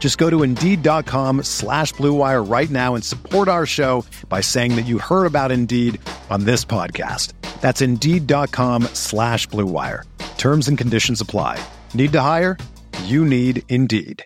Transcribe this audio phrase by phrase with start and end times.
[0.00, 4.86] Just go to Indeed.com slash BlueWire right now and support our show by saying that
[4.86, 6.00] you heard about Indeed
[6.30, 7.34] on this podcast.
[7.60, 10.04] That's Indeed.com slash BlueWire.
[10.38, 11.62] Terms and conditions apply.
[11.92, 12.56] Need to hire?
[13.04, 14.24] You need Indeed.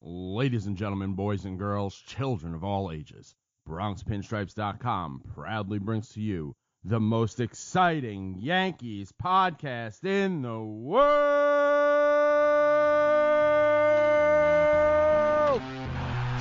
[0.00, 3.34] Ladies and gentlemen, boys and girls, children of all ages,
[3.68, 12.63] BronxPinstripes.com proudly brings to you the most exciting Yankees podcast in the world.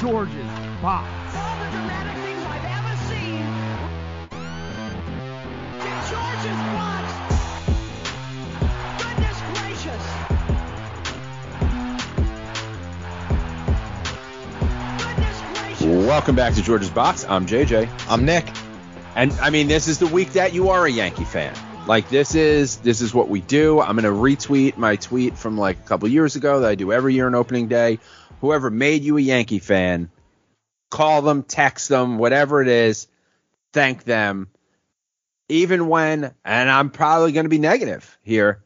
[0.03, 0.35] George's
[0.81, 1.07] Box.
[1.33, 3.39] All the dramatic things I've ever seen.
[5.79, 7.07] To George's box.
[8.99, 10.03] Goodness gracious.
[14.99, 16.05] Goodness gracious.
[16.05, 17.25] Welcome back to George's Box.
[17.29, 17.89] I'm JJ.
[18.09, 18.45] I'm Nick.
[19.15, 21.55] And I mean, this is the week that you are a Yankee fan.
[21.87, 23.79] Like this is this is what we do.
[23.79, 27.13] I'm gonna retweet my tweet from like a couple years ago that I do every
[27.13, 27.99] year on opening day.
[28.43, 30.09] Whoever made you a Yankee fan,
[30.91, 33.07] call them, text them, whatever it is,
[33.71, 34.49] thank them.
[35.47, 38.61] Even when, and I'm probably gonna be negative here,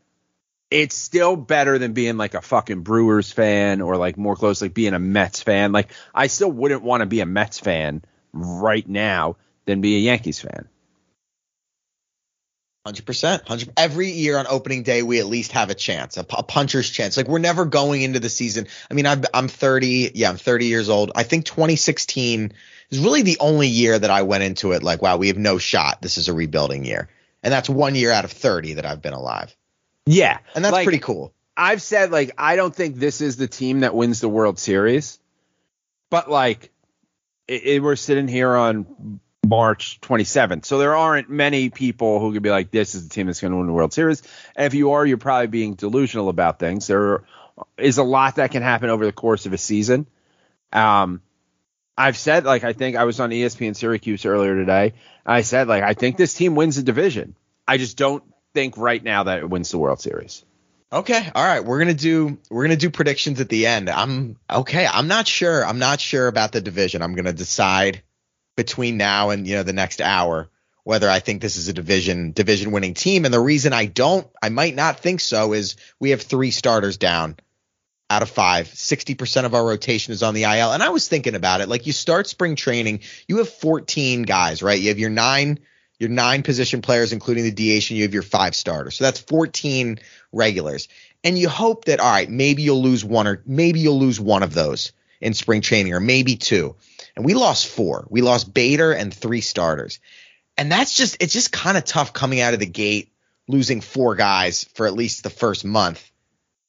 [0.72, 4.74] it's still better than being like a fucking Brewers fan or like more close like
[4.74, 5.74] being a Mets fan.
[5.74, 8.02] Like I still wouldn't want to be a Mets fan
[8.34, 9.36] right now
[9.66, 10.68] than be a Yankees fan.
[12.88, 13.74] Hundred percent, hundred.
[13.76, 17.18] Every year on opening day, we at least have a chance, a, a puncher's chance.
[17.18, 18.68] Like we're never going into the season.
[18.90, 20.12] I mean, I'm I'm 30.
[20.16, 21.12] Yeah, I'm 30 years old.
[21.14, 22.54] I think 2016
[22.90, 25.58] is really the only year that I went into it like, wow, we have no
[25.58, 26.02] shot.
[26.02, 27.10] This is a rebuilding year,
[27.44, 29.54] and that's one year out of 30 that I've been alive,
[30.06, 31.34] Yeah, and that's like, pretty cool.
[31.58, 35.20] I've said like I don't think this is the team that wins the World Series,
[36.10, 36.72] but like
[37.50, 42.44] it, it- we're sitting here on March 27th, so there aren't many people who could
[42.44, 44.24] be like, "This is the team that's going to win the World Series."
[44.56, 46.88] And if you are, you're probably being delusional about things.
[46.88, 47.24] There
[47.78, 50.08] is a lot that can happen over the course of a season.
[50.74, 51.22] Um,
[51.98, 54.94] I've said like I think I was on ESPN Syracuse earlier today.
[55.26, 57.36] I said like I think this team wins the division.
[57.68, 58.24] I just don't
[58.54, 60.44] think right now that it wins the World Series.
[60.92, 63.90] Okay, all right, we're gonna do we're gonna do predictions at the end.
[63.90, 64.88] I'm okay.
[64.88, 65.66] I'm not sure.
[65.66, 67.02] I'm not sure about the division.
[67.02, 68.04] I'm gonna decide
[68.58, 70.50] between now and you know the next hour
[70.88, 73.26] whether I think this is a division division winning team.
[73.26, 76.96] And the reason I don't, I might not think so, is we have three starters
[76.96, 77.36] down
[78.10, 78.68] out of five.
[78.68, 80.72] 60% of our rotation is on the IL.
[80.72, 81.68] And I was thinking about it.
[81.68, 84.80] Like you start spring training, you have 14 guys, right?
[84.80, 85.60] You have your nine,
[86.00, 88.96] your nine position players, including the DH, and you have your five starters.
[88.96, 90.00] So that's 14
[90.32, 90.88] regulars.
[91.22, 94.42] And you hope that, all right, maybe you'll lose one or maybe you'll lose one
[94.42, 96.76] of those in spring training or maybe two.
[97.16, 98.08] And we lost four.
[98.10, 100.00] We lost Bader and three starters.
[100.58, 103.12] And that's just, it's just kind of tough coming out of the gate,
[103.48, 106.10] losing four guys for at least the first month,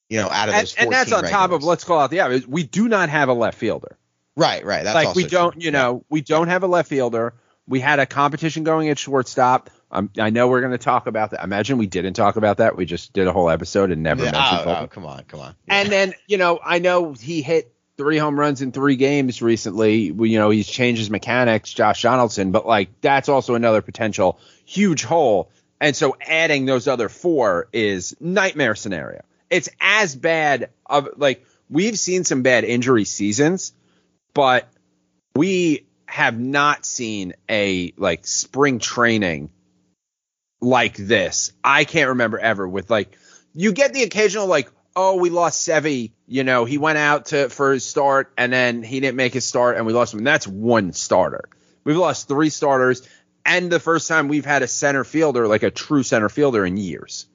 [0.08, 2.10] you know, out of and, those 14 and that's on top of let's call out
[2.10, 2.46] the obvious.
[2.46, 3.96] We do not have a left fielder.
[4.36, 4.84] Right, right.
[4.84, 5.62] That's like we don't, true.
[5.62, 7.34] you know, we don't have a left fielder.
[7.66, 9.70] We had a competition going at shortstop.
[9.90, 11.42] Um, I know we're going to talk about that.
[11.42, 12.76] Imagine we didn't talk about that.
[12.76, 15.40] We just did a whole episode and never Yeah, mentioned oh, oh, come on, come
[15.40, 15.54] on.
[15.66, 20.04] And then, you know, I know he hit three home runs in three games recently.
[20.04, 25.02] You know, he's changed his mechanics, Josh Donaldson, but like that's also another potential huge
[25.02, 25.50] hole.
[25.80, 29.22] And so adding those other four is nightmare scenario.
[29.50, 33.74] It's as bad of like we've seen some bad injury seasons,
[34.32, 34.68] but
[35.34, 39.50] we have not seen a like spring training
[40.60, 41.52] like this.
[41.62, 43.16] I can't remember ever with like
[43.54, 46.10] you get the occasional like oh we lost Sevi.
[46.26, 49.44] you know, he went out to for his start and then he didn't make his
[49.44, 50.18] start and we lost him.
[50.18, 51.48] And that's one starter.
[51.84, 53.08] We've lost three starters
[53.46, 56.76] and the first time we've had a center fielder like a true center fielder in
[56.76, 57.26] years.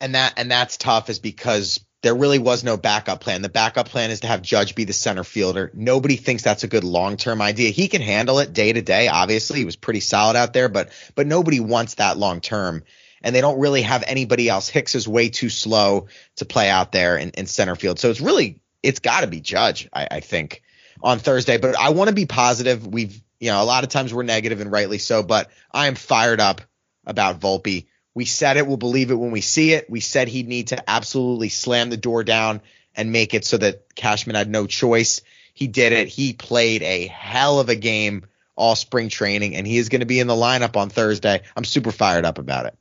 [0.00, 3.42] and that and that's tough is because there really was no backup plan.
[3.42, 5.72] The backup plan is to have Judge be the center fielder.
[5.74, 7.70] Nobody thinks that's a good long-term idea.
[7.70, 9.08] He can handle it day to day.
[9.08, 12.84] Obviously, he was pretty solid out there, but but nobody wants that long term.
[13.22, 14.68] And they don't really have anybody else.
[14.68, 16.06] Hicks is way too slow
[16.36, 17.98] to play out there in, in center field.
[17.98, 20.62] So it's really it's got to be Judge, I, I think,
[21.02, 21.58] on Thursday.
[21.58, 22.86] But I want to be positive.
[22.86, 25.94] We've you know a lot of times we're negative and rightly so, but I am
[25.94, 26.60] fired up
[27.06, 27.86] about Volpe.
[28.14, 29.88] We said it, we'll believe it when we see it.
[29.88, 32.62] We said he'd need to absolutely slam the door down
[32.96, 35.20] and make it so that Cashman had no choice.
[35.54, 36.08] He did it.
[36.08, 38.26] He played a hell of a game
[38.56, 41.42] all spring training, and he is going to be in the lineup on Thursday.
[41.56, 42.76] I'm super fired up about it.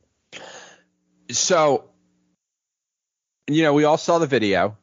[1.32, 1.86] So,
[3.48, 4.78] you know, we all saw the video.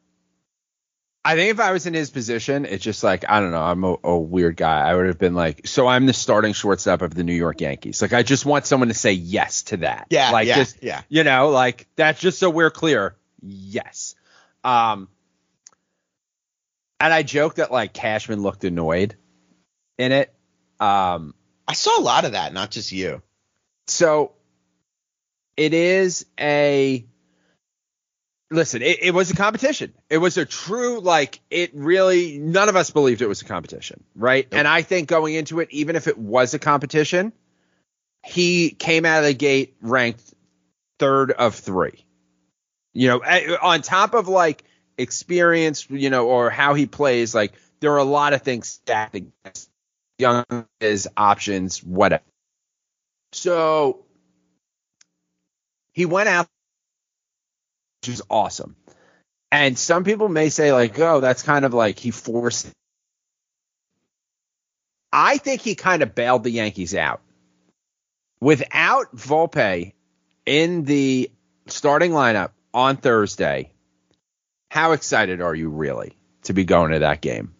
[1.27, 3.63] I think if I was in his position, it's just like I don't know.
[3.63, 4.81] I'm a, a, weird guy.
[4.81, 8.03] I would have been like, so I'm the starting shortstop of the New York Yankees.
[8.03, 10.09] Like I just want someone to say yes to that.
[10.11, 11.01] Yeah, like yeah, just, yeah.
[11.09, 13.17] You know, like that's just so we're clear.
[13.41, 14.15] Yes.
[14.63, 15.09] Um.
[17.01, 19.17] And I joke that like Cashman looked annoyed
[19.97, 20.35] in it.
[20.79, 21.35] Um.
[21.67, 23.23] I saw a lot of that, not just you.
[23.87, 24.34] So
[25.57, 27.05] it is a
[28.51, 29.93] listen, it, it, was a competition.
[30.09, 34.05] It was a true, like, it really, none of us believed it was a competition,
[34.15, 34.47] right?
[34.51, 34.59] Nope.
[34.59, 37.33] And I think going into it, even if it was a competition,
[38.25, 40.23] he came out of the gate ranked
[40.99, 42.05] third of three.
[42.93, 44.65] You know, eh, on top of like
[44.97, 49.15] experience, you know, or how he plays, like, there are a lot of things stacked
[49.15, 49.69] against
[50.19, 50.45] young
[50.81, 52.23] his options, whatever.
[53.33, 54.04] So
[55.95, 56.47] he went out
[58.05, 58.77] which is awesome.
[59.51, 62.69] And some people may say, like, oh, that's kind of like he forced.
[65.11, 67.23] I think he kind of bailed the Yankees out.
[68.41, 69.95] Without Volpe
[70.45, 71.31] in the
[71.69, 73.73] starting lineup on Thursday,
[74.71, 77.55] how excited are you really to be going to that game?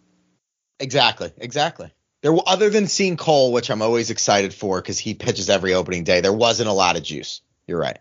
[0.79, 1.91] Exactly, exactly.
[2.21, 6.03] There, other than seeing Cole, which I'm always excited for because he pitches every opening
[6.03, 7.41] day, there wasn't a lot of juice.
[7.67, 7.97] You're right.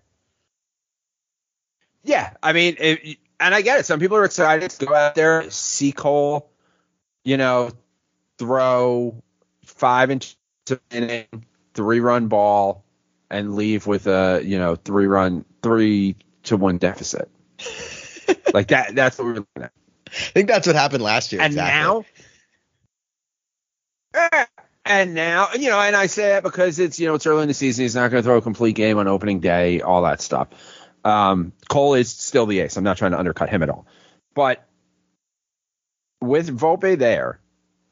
[2.04, 3.86] Yeah, I mean, it, and I get it.
[3.86, 6.50] Some people are excited to go out there, see Cole,
[7.24, 7.70] you know,
[8.38, 9.22] throw
[9.64, 10.36] five inch
[10.90, 11.26] inning,
[11.72, 12.84] three run ball,
[13.30, 17.30] and leave with a you know three run three to one deficit.
[18.54, 18.94] like that.
[18.94, 19.72] That's what we're looking at.
[20.06, 21.40] I think that's what happened last year.
[21.40, 21.80] And exactly.
[21.80, 22.04] now.
[24.32, 24.44] Eh,
[24.86, 27.48] and now, you know, and I say that because it's, you know, it's early in
[27.48, 27.84] the season.
[27.84, 30.48] He's not going to throw a complete game on opening day, all that stuff.
[31.04, 32.76] Um, Cole is still the ace.
[32.76, 33.86] I'm not trying to undercut him at all.
[34.34, 34.66] But
[36.20, 37.40] with Volpe there,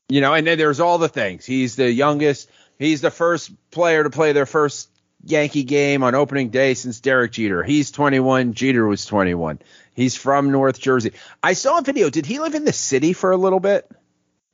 [0.08, 1.44] you know, and then there's all the things.
[1.44, 2.50] He's the youngest.
[2.78, 4.90] He's the first player to play their first
[5.24, 7.62] Yankee game on opening day since Derek Jeter.
[7.62, 8.54] He's 21.
[8.54, 9.60] Jeter was 21.
[9.94, 11.12] He's from North Jersey.
[11.42, 12.10] I saw a video.
[12.10, 13.88] Did he live in the city for a little bit?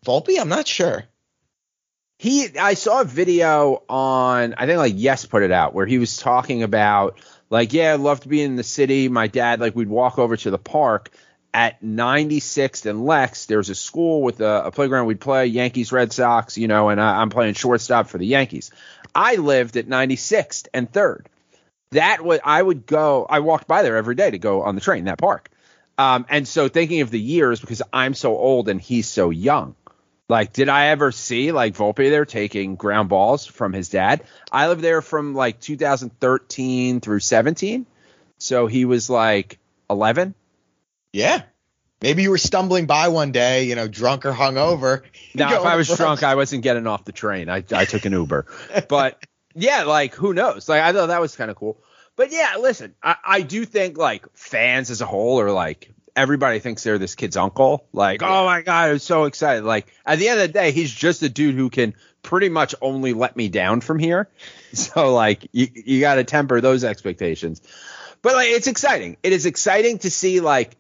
[0.05, 0.39] Volpe?
[0.39, 1.05] I'm not sure.
[2.19, 5.99] He, I saw a video on, I think like Yes put it out, where he
[5.99, 9.09] was talking about like, yeah, I'd love to be in the city.
[9.09, 11.11] My dad, like, we'd walk over to the park
[11.55, 13.47] at 96th and Lex.
[13.47, 15.07] There's a school with a, a playground.
[15.07, 18.71] We'd play Yankees, Red Sox, you know, and I, I'm playing shortstop for the Yankees.
[19.15, 21.29] I lived at 96th and third.
[21.93, 23.27] That was I would go.
[23.29, 25.49] I walked by there every day to go on the train that park.
[25.97, 29.75] Um, and so thinking of the years because I'm so old and he's so young.
[30.29, 34.23] Like, did I ever see like Volpe there taking ground balls from his dad?
[34.53, 37.87] I lived there from like 2013 through 17.
[38.37, 39.59] So he was like
[39.89, 40.35] 11.
[41.13, 41.43] Yeah.
[42.01, 45.03] Maybe you were stumbling by one day, you know, drunk or hungover.
[45.35, 47.49] Now, if I was drunk, I wasn't getting off the train.
[47.49, 48.47] I, I took an Uber.
[48.89, 49.23] but
[49.55, 50.69] yeah, like who knows?
[50.69, 51.81] Like I thought that was kind of cool.
[52.17, 56.59] But yeah, listen, I, I do think like fans as a whole are like everybody
[56.59, 57.87] thinks they're this kid's uncle.
[57.93, 59.65] Like, oh my god, I'm so excited.
[59.65, 62.75] Like at the end of the day, he's just a dude who can pretty much
[62.83, 64.29] only let me down from here.
[64.75, 67.63] So like you you got to temper those expectations.
[68.21, 69.17] But like it's exciting.
[69.23, 70.77] It is exciting to see like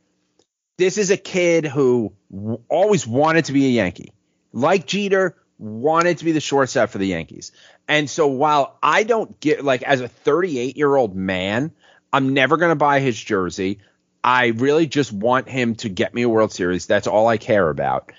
[0.76, 4.12] this is a kid who w- always wanted to be a Yankee.
[4.52, 7.52] Like Jeter, wanted to be the shortstop for the Yankees.
[7.88, 11.72] And so while I don't get like as a 38 year old man,
[12.12, 13.80] I'm never going to buy his jersey.
[14.22, 16.86] I really just want him to get me a World Series.
[16.86, 18.12] That's all I care about.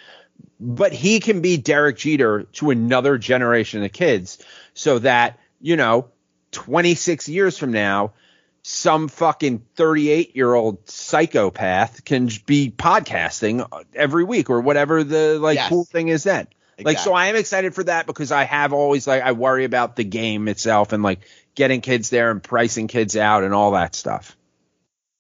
[0.60, 6.10] But he can be Derek Jeter to another generation of kids so that, you know,
[6.52, 8.14] 26 years from now,
[8.62, 13.66] some fucking 38 year old psychopath can be podcasting
[13.96, 15.70] every week or whatever the like Yes.
[15.70, 16.48] cool thing is then.
[16.82, 19.96] Like, so I am excited for that because I have always like, I worry about
[19.98, 21.20] the game itself and like
[21.56, 24.38] getting kids there and pricing kids out and all that stuff.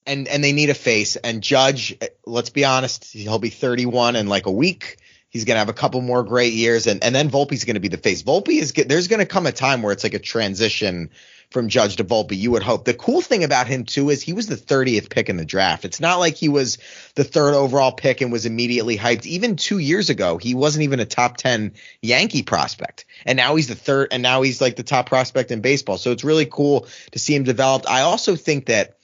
[0.09, 1.15] And and they need a face.
[1.15, 4.97] And Judge, let's be honest, he'll be 31 in like a week.
[5.29, 7.97] He's gonna have a couple more great years, and and then Volpe's gonna be the
[7.97, 8.23] face.
[8.23, 11.11] Volpe is there's gonna come a time where it's like a transition
[11.51, 12.37] from Judge to Volpe.
[12.37, 12.85] You would hope.
[12.85, 15.85] The cool thing about him too is he was the 30th pick in the draft.
[15.85, 16.77] It's not like he was
[17.15, 19.25] the third overall pick and was immediately hyped.
[19.25, 23.67] Even two years ago, he wasn't even a top 10 Yankee prospect, and now he's
[23.67, 25.97] the third, and now he's like the top prospect in baseball.
[25.97, 27.87] So it's really cool to see him developed.
[27.87, 28.98] I also think that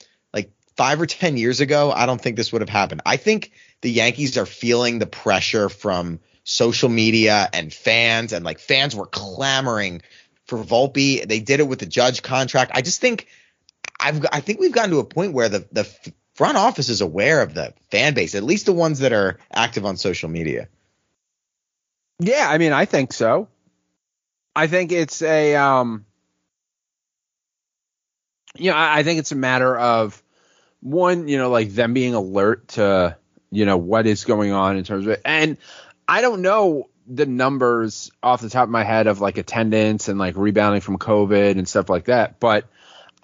[0.76, 3.02] five or 10 years ago, I don't think this would have happened.
[3.06, 3.52] I think
[3.82, 9.06] the Yankees are feeling the pressure from social media and fans, and like fans were
[9.06, 10.02] clamoring
[10.46, 11.28] for Volpe.
[11.28, 12.72] They did it with the Judge contract.
[12.74, 13.28] I just think
[14.00, 15.90] I've I think we've gotten to a point where the the
[16.36, 19.86] front office is aware of the fan base, at least the ones that are active
[19.86, 20.68] on social media.
[22.20, 23.48] Yeah, I mean, I think so.
[24.56, 26.06] I think it's a, um,
[28.56, 30.22] you know, I, I think it's a matter of
[30.86, 33.18] one, you know, like them being alert to,
[33.50, 35.22] you know, what is going on in terms of it.
[35.26, 35.58] And
[36.08, 40.20] I don't know the numbers off the top of my head of like attendance and
[40.20, 42.66] like rebounding from COVID and stuff like that, but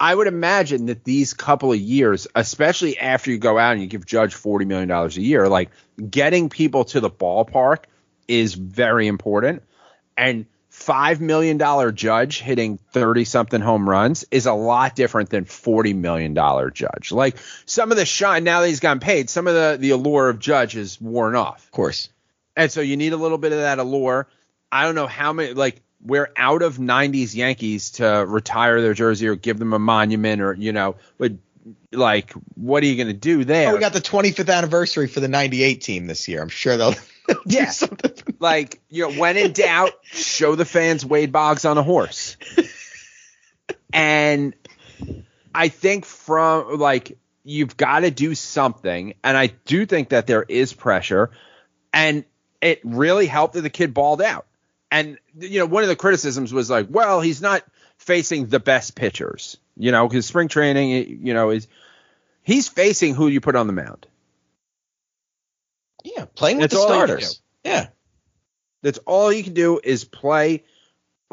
[0.00, 3.86] I would imagine that these couple of years, especially after you go out and you
[3.86, 5.70] give Judge $40 million a year, like
[6.10, 7.84] getting people to the ballpark
[8.26, 9.62] is very important.
[10.16, 11.58] And $5 million
[11.94, 17.12] Judge hitting 30 something home runs is a lot different than $40 million Judge.
[17.12, 17.36] Like
[17.66, 20.38] some of the shine, now that he's gotten paid, some of the, the allure of
[20.38, 21.64] Judge is worn off.
[21.64, 22.08] Of course.
[22.56, 24.28] And so you need a little bit of that allure.
[24.70, 29.28] I don't know how many, like, we're out of 90s Yankees to retire their jersey
[29.28, 31.32] or give them a monument or, you know, but
[31.92, 33.70] like, what are you going to do there?
[33.70, 36.42] Oh, we got the 25th anniversary for the 98 team this year.
[36.42, 36.94] I'm sure they'll,
[37.46, 37.70] Yeah.
[38.42, 42.36] Like, you know, when in doubt, show the fans Wade Boggs on a horse.
[43.92, 44.54] and
[45.54, 50.42] I think from like you've got to do something, and I do think that there
[50.42, 51.30] is pressure,
[51.92, 52.24] and
[52.60, 54.46] it really helped that the kid balled out.
[54.90, 57.62] And you know, one of the criticisms was like, well, he's not
[57.96, 61.68] facing the best pitchers, you know, because spring training, you know, is
[62.42, 64.06] he's facing who you put on the mound.
[66.04, 67.42] Yeah, playing with That's the all you can starters.
[67.64, 67.86] Yeah.
[68.82, 70.64] That's all you can do is play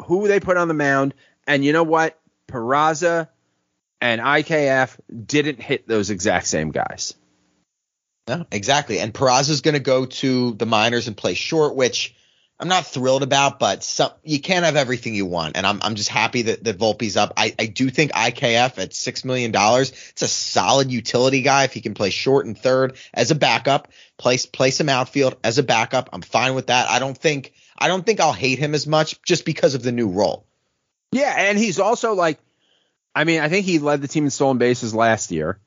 [0.06, 1.14] who they put on the mound.
[1.46, 2.18] And you know what?
[2.48, 3.28] Peraza
[4.00, 7.14] and IKF didn't hit those exact same guys.
[8.28, 9.00] No, exactly.
[9.00, 12.14] And Peraza's going to go to the minors and play short, which
[12.60, 15.56] I'm not thrilled about, but some, you can't have everything you want.
[15.56, 17.32] And I'm, I'm just happy that, that Volpe's up.
[17.36, 21.80] I, I do think IKF at $6 million, it's a solid utility guy if he
[21.80, 23.88] can play short and third as a backup,
[24.18, 26.10] place, play some outfield as a backup.
[26.12, 26.90] I'm fine with that.
[26.90, 29.92] I don't think, I don't think I'll hate him as much just because of the
[29.92, 30.46] new role.
[31.12, 32.38] Yeah, and he's also like,
[33.14, 35.58] I mean, I think he led the team in stolen bases last year.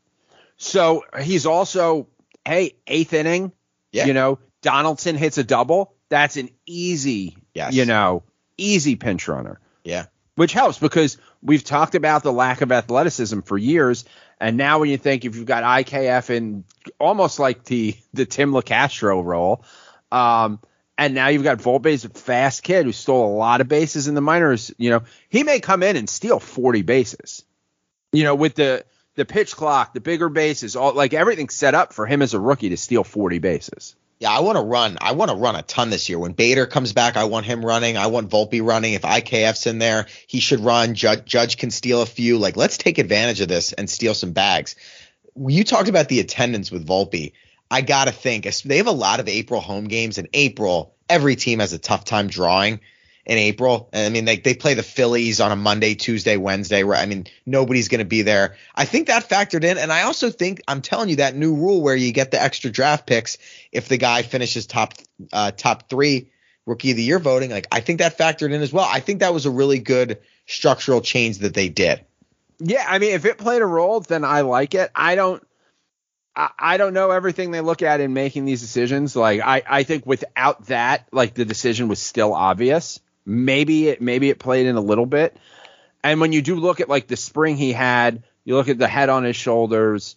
[0.57, 2.07] So he's also,
[2.45, 3.51] hey, eighth inning,
[3.91, 4.05] Yeah.
[4.05, 5.95] you know, Donaldson hits a double.
[6.13, 7.73] That's an easy, Yes.
[7.73, 8.21] you know,
[8.55, 9.59] easy pinch runner.
[9.83, 10.05] Yeah.
[10.35, 14.05] which helps because we've talked about the lack of athleticism for years.
[14.39, 16.63] And now when you think if you've got IKF in
[16.99, 19.63] almost like the the Tim Locastro role,
[20.11, 20.59] um,
[20.97, 24.13] and now you've got Volpe's a fast kid who stole a lot of bases in
[24.13, 27.43] the minors, you know, he may come in and steal 40 bases.
[28.11, 31.93] You know, with the the pitch clock, the bigger bases, all like everything's set up
[31.93, 33.95] for him as a rookie to steal 40 bases.
[34.23, 34.97] Yeah, I want to run.
[35.01, 36.17] I want to run a ton this year.
[36.17, 37.97] When Bader comes back, I want him running.
[37.97, 38.93] I want Volpe running.
[38.93, 40.95] If IKF's in there, he should run.
[40.95, 42.37] Judge, Judge can steal a few.
[42.37, 44.77] Like, let's take advantage of this and steal some bags.
[45.35, 47.33] You talked about the attendance with Volpe.
[47.69, 50.17] I got to think they have a lot of April home games.
[50.17, 52.79] In April, every team has a tough time drawing
[53.25, 53.89] in April.
[53.93, 56.83] I mean, they, they play the Phillies on a Monday, Tuesday, Wednesday.
[56.83, 57.01] Right?
[57.01, 58.57] I mean, nobody's going to be there.
[58.75, 59.77] I think that factored in.
[59.77, 62.69] And I also think, I'm telling you, that new rule where you get the extra
[62.69, 63.37] draft picks
[63.71, 64.93] if the guy finishes top
[65.31, 66.31] uh, top three
[66.65, 68.87] rookie of the year voting, like I think that factored in as well.
[68.89, 72.05] I think that was a really good structural change that they did.
[72.59, 74.91] Yeah, I mean, if it played a role, then I like it.
[74.95, 75.45] I don't.
[76.35, 79.15] I, don't know everything they look at in making these decisions.
[79.15, 82.99] Like I, I think without that, like the decision was still obvious.
[83.25, 85.37] Maybe it maybe it played in a little bit.
[86.03, 88.87] And when you do look at like the spring he had, you look at the
[88.87, 90.15] head on his shoulders.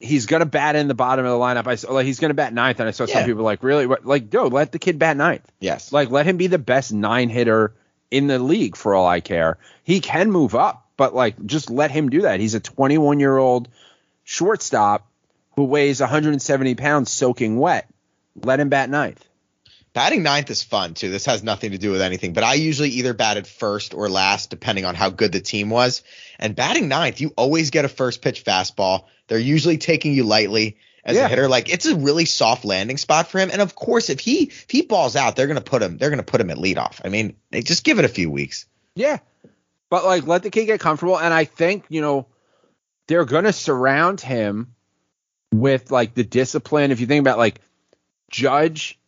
[0.00, 1.66] He's gonna bat in the bottom of the lineup.
[1.66, 4.32] I saw like he's gonna bat ninth, and I saw some people like really like
[4.32, 5.50] yo let the kid bat ninth.
[5.58, 5.92] Yes.
[5.92, 7.74] Like, let him be the best nine hitter
[8.10, 9.58] in the league for all I care.
[9.82, 12.40] He can move up, but like, just let him do that.
[12.40, 13.68] He's a 21 year old
[14.22, 15.08] shortstop
[15.56, 17.88] who weighs 170 pounds soaking wet.
[18.40, 19.27] Let him bat ninth.
[19.94, 21.10] Batting ninth is fun too.
[21.10, 24.50] This has nothing to do with anything, but I usually either batted first or last,
[24.50, 26.02] depending on how good the team was.
[26.38, 29.04] And batting ninth, you always get a first pitch fastball.
[29.26, 31.24] They're usually taking you lightly as Yeah.
[31.26, 31.48] a hitter.
[31.48, 33.50] Like it's a really soft landing spot for him.
[33.50, 36.22] And of course, if he if he balls out, they're gonna put him they're gonna
[36.22, 37.00] put him at leadoff.
[37.04, 38.66] I mean, they just give it a few weeks.
[38.94, 39.18] Yeah.
[39.90, 42.26] But like let the kid get comfortable and I think, you know,
[43.06, 44.74] they're going to surround him
[45.50, 46.90] with like the discipline.
[46.90, 47.58] If you think about like
[48.30, 48.98] Judge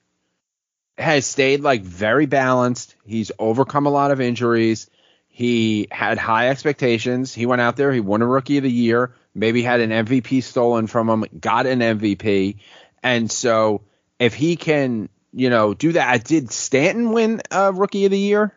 [0.98, 2.94] has stayed like very balanced.
[3.04, 4.90] He's overcome a lot of injuries.
[5.28, 7.32] He had high expectations.
[7.32, 10.42] He went out there, he won a rookie of the year, maybe had an MVP
[10.42, 12.56] stolen from him, got an MVP.
[13.02, 13.82] And so
[14.18, 18.52] if he can, you know, do that, did Stanton win a rookie of the year?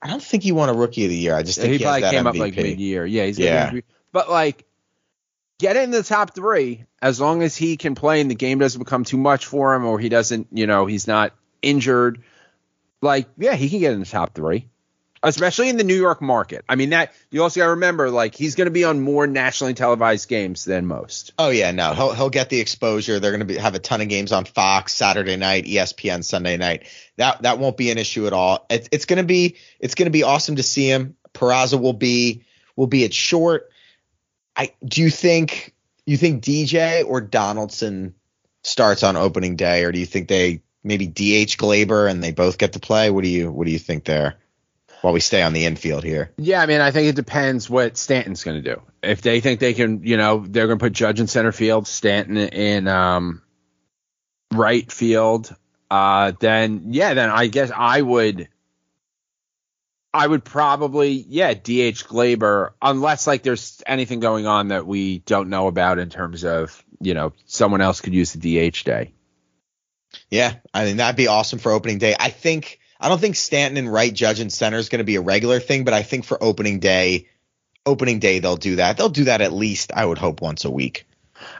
[0.00, 1.34] I don't think he won a rookie of the year.
[1.34, 3.06] I just think he, he, probably came up like mid year.
[3.06, 3.72] Yeah, he's yeah.
[4.12, 4.64] But like,
[5.58, 8.80] get in the top three as long as he can play and the game doesn't
[8.80, 12.22] become too much for him, or he doesn't, you know, he's not injured.
[13.00, 14.68] Like, yeah, he can get in the top three,
[15.22, 16.64] especially in the New York market.
[16.68, 19.26] I mean, that you also got to remember, like, he's going to be on more
[19.26, 21.32] nationally televised games than most.
[21.38, 23.18] Oh yeah, no, he'll he'll get the exposure.
[23.18, 26.86] They're going to have a ton of games on Fox Saturday night, ESPN Sunday night.
[27.16, 28.66] That that won't be an issue at all.
[28.70, 31.16] It, it's going to be it's going to be awesome to see him.
[31.34, 32.44] Peraza will be
[32.76, 33.70] will be at short.
[34.56, 35.74] I do you think
[36.06, 38.14] you think DJ or Donaldson
[38.62, 42.58] starts on opening day, or do you think they maybe DH Gleyber and they both
[42.58, 43.10] get to play?
[43.10, 44.36] What do you what do you think there?
[45.00, 46.30] While we stay on the infield here.
[46.36, 48.82] Yeah, I mean, I think it depends what Stanton's going to do.
[49.02, 51.88] If they think they can, you know, they're going to put Judge in center field,
[51.88, 53.42] Stanton in um,
[54.52, 55.52] right field,
[55.90, 58.48] uh, then yeah, then I guess I would,
[60.14, 65.48] I would probably yeah DH Gleyber unless like there's anything going on that we don't
[65.50, 69.12] know about in terms of you know someone else could use the DH day.
[70.30, 72.14] Yeah, I mean that'd be awesome for opening day.
[72.18, 75.16] I think I don't think Stanton and right judge and center is going to be
[75.16, 77.28] a regular thing, but I think for opening day,
[77.84, 78.96] opening day they'll do that.
[78.96, 81.06] They'll do that at least I would hope once a week.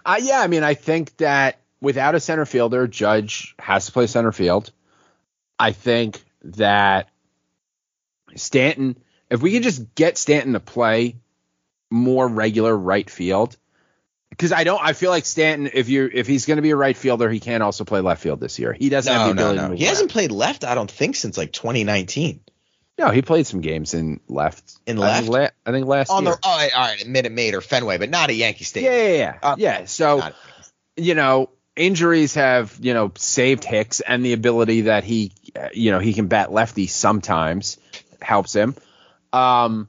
[0.04, 4.06] Uh, yeah, I mean, I think that without a center fielder, Judge has to play
[4.06, 4.71] center field.
[5.59, 7.09] I think that
[8.37, 8.97] Stanton,
[9.30, 11.16] if we can just get Stanton to play
[11.90, 13.56] more regular right field,
[14.42, 16.76] because I don't, I feel like Stanton, if you're, if he's going to be a
[16.76, 18.72] right fielder, he can also play left field this year.
[18.72, 19.68] He doesn't have No, the no, ability to no.
[19.68, 22.40] move He hasn't played left I don't think since like 2019.
[22.98, 24.81] No, he played some games in left.
[24.85, 26.33] In I think, la- I think last On year.
[26.33, 28.92] the all right, all right, Minute Maid or Fenway, but not at Yankee Stadium.
[28.92, 29.38] yeah, yeah.
[29.42, 29.85] Uh, yeah.
[29.85, 30.22] So.
[30.96, 35.33] You know, injuries have, you know, saved Hicks and the ability that he,
[35.72, 37.78] you know, he can bat lefty sometimes
[38.20, 38.74] helps him.
[39.33, 39.88] Um,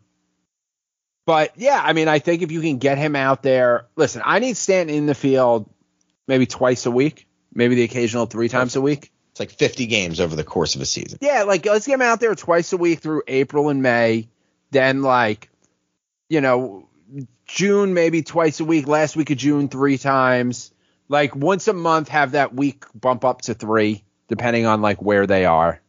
[1.26, 4.40] but yeah, I mean, I think if you can get him out there, listen, I
[4.40, 5.70] need Stanton in the field
[6.28, 9.12] maybe twice a week, maybe the occasional three times a week.
[9.32, 11.18] It's like 50 games over the course of a season.
[11.22, 14.30] Yeah, like let's get him out there twice a week through April and May.
[14.72, 15.50] Then like,
[16.30, 16.88] you know,
[17.46, 18.88] June maybe twice a week.
[18.88, 20.72] Last week of June three times.
[21.10, 25.26] Like once a month, have that week bump up to three, depending on like where
[25.26, 25.82] they are.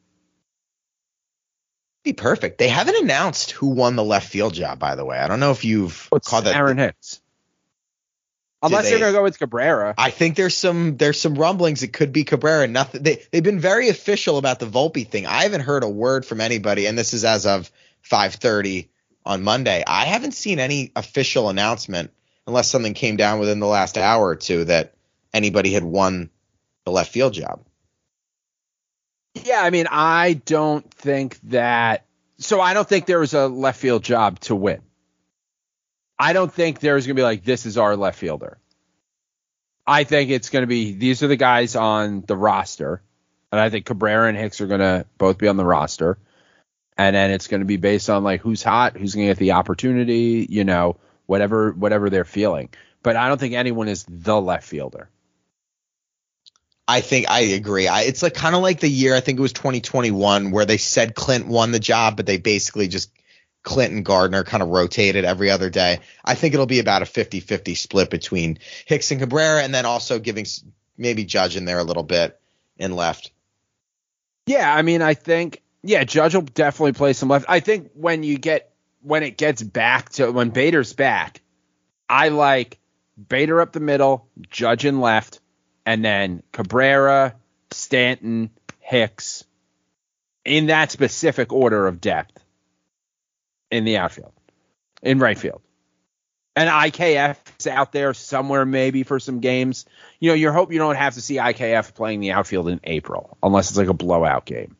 [2.04, 2.58] Be perfect.
[2.58, 5.18] They haven't announced who won the left field job, by the way.
[5.18, 6.54] I don't know if you've oh, What's caught that.
[6.54, 7.20] Aaron Hicks?
[8.62, 9.94] Unless they- they're gonna go with Cabrera.
[9.96, 11.82] I think there's some there's some rumblings.
[11.82, 12.66] It could be Cabrera.
[12.66, 13.02] Nothing.
[13.02, 15.26] They they've been very official about the Volpe thing.
[15.26, 17.70] I haven't heard a word from anybody, and this is as of
[18.02, 18.88] 5:30
[19.24, 19.82] on Monday.
[19.86, 22.10] I haven't seen any official announcement,
[22.46, 24.94] unless something came down within the last hour or two that
[25.32, 26.28] anybody had won
[26.84, 27.64] the left field job.
[29.34, 32.04] Yeah, I mean, I don't think that.
[32.38, 34.80] So I don't think there was a left field job to win.
[36.18, 38.58] I don't think there's going to be like, this is our left fielder.
[39.86, 43.02] I think it's going to be, these are the guys on the roster.
[43.50, 46.18] And I think Cabrera and Hicks are going to both be on the roster.
[46.96, 49.38] And then it's going to be based on like who's hot, who's going to get
[49.38, 52.70] the opportunity, you know, whatever, whatever they're feeling.
[53.02, 55.10] But I don't think anyone is the left fielder.
[56.86, 57.88] I think I agree.
[57.88, 60.76] I, it's like kind of like the year I think it was 2021 where they
[60.76, 63.10] said Clint won the job, but they basically just
[63.62, 66.00] Clint and Gardner kind of rotated every other day.
[66.24, 70.18] I think it'll be about a 50-50 split between Hicks and Cabrera, and then also
[70.18, 70.44] giving
[70.98, 72.38] maybe Judge in there a little bit
[72.78, 73.32] and left.
[74.46, 77.46] Yeah, I mean, I think yeah, Judge will definitely play some left.
[77.48, 78.70] I think when you get
[79.02, 81.40] when it gets back to when Bader's back,
[82.08, 82.78] I like
[83.28, 85.40] Bader up the middle, Judge in left,
[85.86, 87.34] and then Cabrera,
[87.70, 89.44] Stanton, Hicks
[90.44, 92.44] in that specific order of depth
[93.70, 94.32] in the outfield,
[95.02, 95.62] in right field.
[96.56, 99.86] And IKF is out there somewhere maybe for some games.
[100.20, 103.36] You know, you hope you don't have to see IKF playing the outfield in April
[103.42, 104.76] unless it's like a blowout game.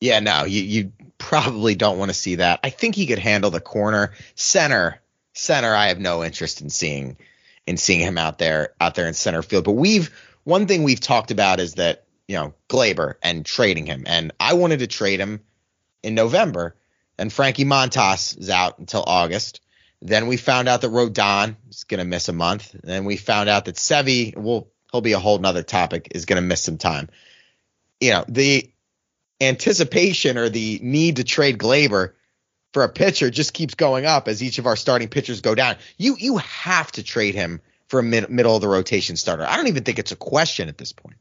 [0.00, 2.60] Yeah, no, you you probably don't want to see that.
[2.64, 5.00] I think he could handle the corner center.
[5.34, 7.16] Center, I have no interest in seeing
[7.66, 9.64] in seeing him out there out there in center field.
[9.64, 10.10] But we've
[10.44, 14.54] one thing we've talked about is that you know Gleyber and trading him, and I
[14.54, 15.40] wanted to trade him
[16.02, 16.76] in November,
[17.18, 19.60] and Frankie Montas is out until August.
[20.00, 22.76] Then we found out that Rodon is going to miss a month.
[22.82, 26.40] Then we found out that Sevi will he'll be a whole nother topic is going
[26.40, 27.08] to miss some time.
[28.00, 28.70] You know the
[29.40, 32.12] anticipation or the need to trade Gleyber
[32.72, 35.76] for a pitcher just keeps going up as each of our starting pitchers go down.
[35.96, 39.46] You you have to trade him for a mid, middle of the rotation starter.
[39.46, 41.16] I don't even think it's a question at this point.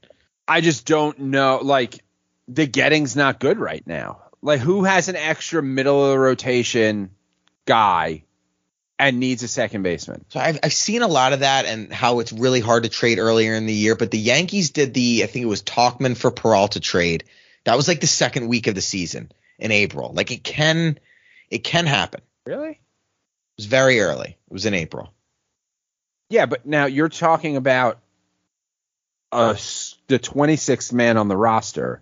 [0.48, 1.60] I just don't know.
[1.62, 2.04] Like
[2.48, 4.22] the getting's not good right now.
[4.42, 7.12] Like who has an extra middle of the rotation
[7.66, 8.24] guy
[9.00, 10.26] and needs a second baseman?
[10.30, 13.20] So I've I've seen a lot of that and how it's really hard to trade
[13.20, 13.96] earlier in the year.
[13.96, 17.24] But the Yankees did the I think it was Tauchman for Peralta trade.
[17.64, 20.12] That was like the second week of the season in April.
[20.14, 21.00] Like it can
[21.50, 22.22] it can happen.
[22.46, 22.72] Really?
[22.72, 24.38] It was very early.
[24.48, 25.14] It was in April.
[26.30, 28.00] Yeah, but now you're talking about
[29.32, 32.02] uh s- the 26th man on the roster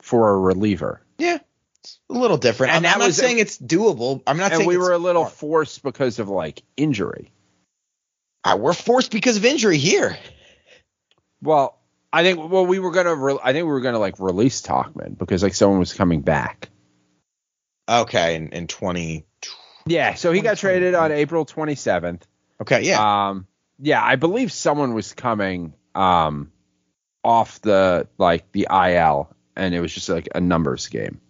[0.00, 1.02] for a reliever.
[1.18, 1.38] Yeah.
[1.80, 2.72] It's a little different.
[2.74, 4.22] And I'm, I'm not was- saying it's doable.
[4.26, 5.34] I'm not and saying we were a little hard.
[5.34, 7.32] forced because of like injury.
[8.44, 10.16] I, we're forced because of injury here.
[11.42, 11.78] Well,
[12.12, 15.16] I think well we were gonna re- I think we were gonna like release Tauchman
[15.18, 16.68] because like someone was coming back.
[17.88, 19.24] Okay, in, in 20.
[19.86, 22.22] Yeah, so he got traded on April 27th.
[22.60, 23.28] Okay, yeah.
[23.30, 23.46] Um,
[23.82, 26.52] yeah, I believe someone was coming um
[27.24, 31.20] off the like the IL, and it was just like a numbers game.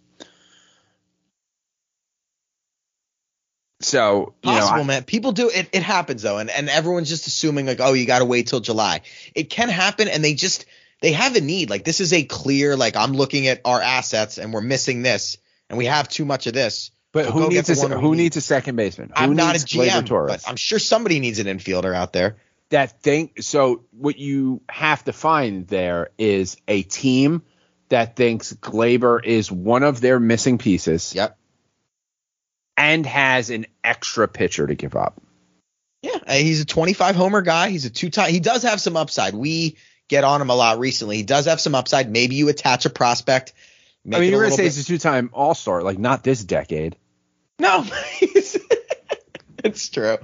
[3.80, 5.04] So you know, Possible, I- man.
[5.04, 5.70] People do it.
[5.72, 8.60] It happens though, and and everyone's just assuming like, oh, you got to wait till
[8.60, 9.00] July.
[9.34, 10.66] It can happen, and they just
[11.00, 11.70] they have a need.
[11.70, 15.38] Like this is a clear like I'm looking at our assets, and we're missing this,
[15.70, 16.90] and we have too much of this.
[17.12, 18.16] But So who needs a who need.
[18.22, 19.08] needs a second baseman?
[19.08, 22.36] Who I'm not a GM, but I'm sure somebody needs an infielder out there.
[22.70, 23.30] that thing.
[23.38, 27.42] So what you have to find there is a team
[27.90, 31.36] that thinks Gleyber is one of their missing pieces Yep.
[32.78, 35.20] and has an extra pitcher to give up.
[36.02, 37.68] Yeah, he's a 25 homer guy.
[37.68, 38.30] He's a two time.
[38.32, 39.34] He does have some upside.
[39.34, 39.76] We
[40.08, 41.18] get on him a lot recently.
[41.18, 42.10] He does have some upside.
[42.10, 43.52] Maybe you attach a prospect.
[44.10, 46.96] I mean, you're gonna say bit- he's a two-time All-Star, like not this decade.
[47.62, 47.86] No,
[49.64, 50.18] it's true.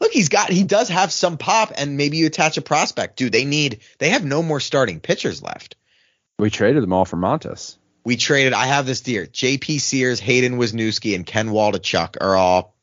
[0.00, 3.16] Look, he's got he does have some pop, and maybe you attach a prospect.
[3.16, 5.74] Dude, they need they have no more starting pitchers left.
[6.38, 7.76] We traded them all for Montas.
[8.04, 8.52] We traded.
[8.52, 9.26] I have this deer.
[9.26, 9.80] J.P.
[9.80, 12.76] Sears, Hayden Wesneski, and Ken Waldichuk are all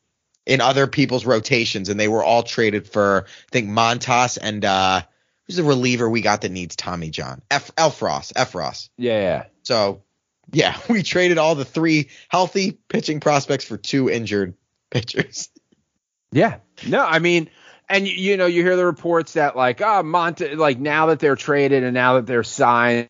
[0.45, 5.03] in other people's rotations, and they were all traded for I think Montas and uh
[5.47, 7.41] who's the reliever we got that needs Tommy John?
[7.49, 7.73] F.
[7.77, 8.33] Elfross.
[8.33, 8.89] Efros.
[8.97, 9.45] Yeah, yeah.
[9.63, 10.03] So
[10.51, 14.55] yeah, we traded all the three healthy pitching prospects for two injured
[14.91, 15.49] pitchers.
[16.31, 16.57] Yeah.
[16.87, 17.49] No, I mean,
[17.87, 21.35] and you, know, you hear the reports that like, ah, Monte, like now that they're
[21.35, 23.09] traded and now that they're signed,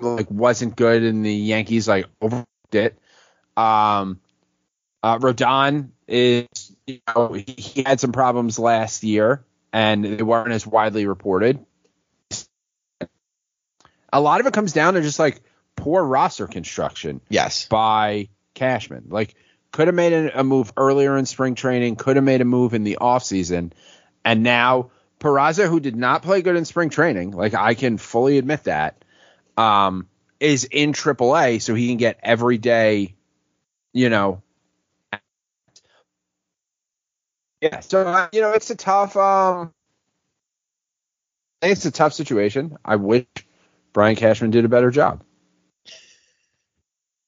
[0.00, 2.98] like wasn't good, and the Yankees like overlooked it.
[3.56, 4.20] Um,
[5.02, 6.48] uh, Rodon is,
[6.86, 11.64] you know, he, he had some problems last year, and they weren't as widely reported.
[14.12, 15.40] A lot of it comes down to just like
[15.76, 17.66] poor roster construction Yes.
[17.68, 19.06] by Cashman.
[19.08, 19.34] Like
[19.72, 22.84] could have made a, move earlier in spring training, could have made a move in
[22.84, 23.72] the offseason,
[24.24, 28.38] and now Peraza, who did not play good in spring training, like I can fully
[28.38, 29.04] admit that,
[29.56, 30.08] um,
[30.40, 33.14] is in AAA, so he can get every day,
[33.92, 34.42] you know.
[37.60, 39.16] Yeah, so uh, you know it's a tough.
[39.16, 39.72] Um,
[41.62, 42.76] I think it's a tough situation.
[42.84, 43.26] I wish
[43.92, 45.22] Brian Cashman did a better job.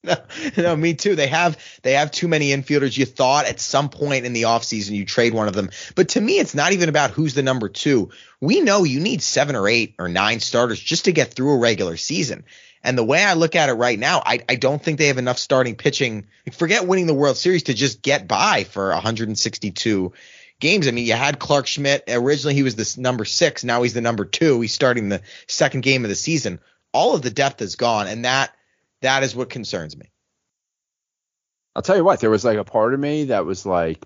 [0.04, 0.16] No,
[0.56, 1.16] no, me too.
[1.16, 2.96] They have they have too many infielders.
[2.96, 5.70] You thought at some point in the offseason you trade one of them.
[5.94, 8.10] But to me, it's not even about who's the number two.
[8.40, 11.58] We know you need seven or eight or nine starters just to get through a
[11.58, 12.44] regular season.
[12.82, 15.16] And the way I look at it right now, I, I don't think they have
[15.16, 16.26] enough starting pitching.
[16.52, 20.12] Forget winning the World Series to just get by for 162
[20.60, 20.86] games.
[20.86, 22.04] I mean, you had Clarke Schmidt.
[22.08, 23.64] Originally, he was the number six.
[23.64, 24.60] Now he's the number two.
[24.60, 26.60] He's starting the second game of the season.
[26.92, 28.54] All of the depth is gone, and that
[29.04, 30.10] that is what concerns me.
[31.76, 34.04] I'll tell you what, there was like a part of me that was like,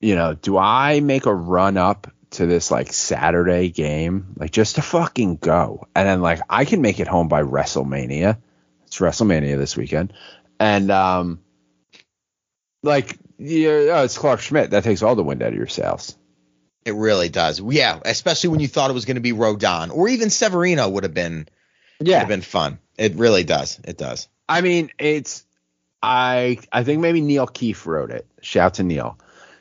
[0.00, 4.76] you know, do I make a run up to this like Saturday game, like just
[4.76, 8.38] to fucking go, and then like I can make it home by WrestleMania.
[8.86, 10.12] It's WrestleMania this weekend,
[10.60, 11.40] and um,
[12.82, 14.70] like yeah, oh, it's Clarke Schmidt.
[14.70, 16.16] That takes all the wind out of your sails.
[16.84, 17.60] It really does.
[17.60, 21.02] Yeah, especially when you thought it was going to be Rodon or even Severino would
[21.02, 21.48] have been
[22.00, 22.78] Yeah, have been fun.
[22.96, 23.80] It really does.
[23.84, 24.28] It does.
[24.48, 25.44] I mean, it's
[26.02, 28.26] I I think maybe Neil Keefe wrote it.
[28.40, 29.18] Shout to Neil.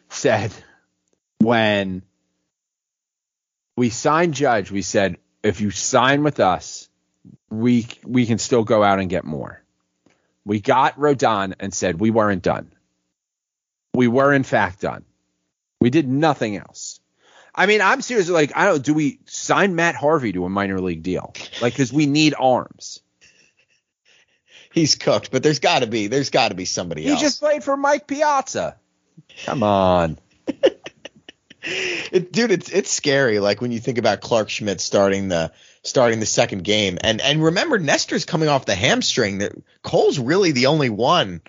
[0.10, 0.52] Said
[1.40, 2.04] when
[3.76, 6.90] we signed Judge, we said if you sign with us,
[7.50, 9.62] we we can still go out and get more.
[10.46, 12.72] We got Rodon and said we weren't done.
[13.94, 15.04] We were in fact done.
[15.82, 17.00] We did nothing else.
[17.58, 18.84] I mean, I'm seriously like, I don't.
[18.84, 21.34] Do we sign Matt Harvey to a minor league deal?
[21.62, 23.02] Like, because we need arms.
[24.72, 27.20] He's cooked, but there's got to be there's got to be somebody He else.
[27.20, 28.78] He just played for Mike Piazza.
[29.46, 30.18] Come on.
[31.70, 33.40] It, dude, it's it's scary.
[33.40, 35.52] Like when you think about Clarke Schmidt starting the
[35.84, 39.40] starting the second game, and and remember Nestor's coming off the hamstring.
[39.40, 41.42] That Cole's really the only one.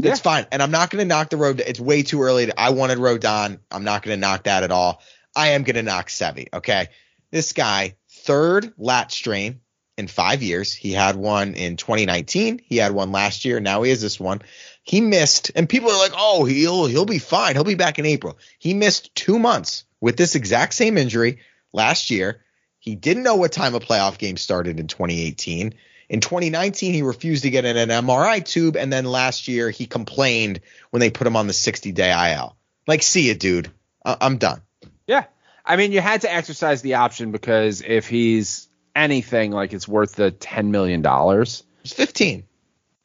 [0.00, 0.22] That's Yeah.
[0.22, 1.62] fine, and I'm not going to knock the road.
[1.64, 2.46] It's way too early.
[2.46, 3.60] To, I wanted Rodon.
[3.70, 5.00] I'm not going to knock that at all.
[5.34, 6.48] I am going to knock Sevy.
[6.52, 6.88] Okay,
[7.30, 9.60] this guy third lat strain
[9.98, 10.72] in five years.
[10.72, 12.60] He had one in 2019.
[12.64, 13.60] He had one last year.
[13.60, 14.42] Now he has this one.
[14.82, 17.54] He missed, and people are like, "Oh, he'll he'll be fine.
[17.54, 21.38] He'll be back in April." He missed two months with this exact same injury
[21.72, 22.42] last year.
[22.78, 25.74] He didn't know what time a playoff game started in 2018.
[26.08, 29.86] In 2019, he refused to get in an MRI tube, and then last year he
[29.86, 32.56] complained when they put him on the 60-day IL.
[32.86, 33.70] Like, see it, dude.
[34.04, 34.60] I- I'm done.
[35.06, 35.24] Yeah.
[35.64, 40.16] I mean, you had to exercise the option because if he's anything like it's worth
[40.16, 41.04] the $10 million.
[41.04, 42.44] It's 15.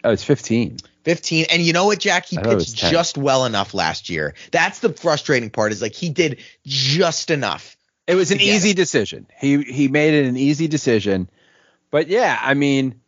[0.04, 0.78] Oh, it's 15.
[1.04, 1.46] 15.
[1.50, 2.26] And you know what, Jack?
[2.26, 4.36] He I thought it was pitched just well enough last year.
[4.52, 5.72] That's the frustrating part.
[5.72, 7.78] Is like he did just enough.
[8.08, 8.78] It was an easy it.
[8.78, 9.28] decision.
[9.40, 11.30] He he made it an easy decision.
[11.92, 13.00] But yeah, I mean,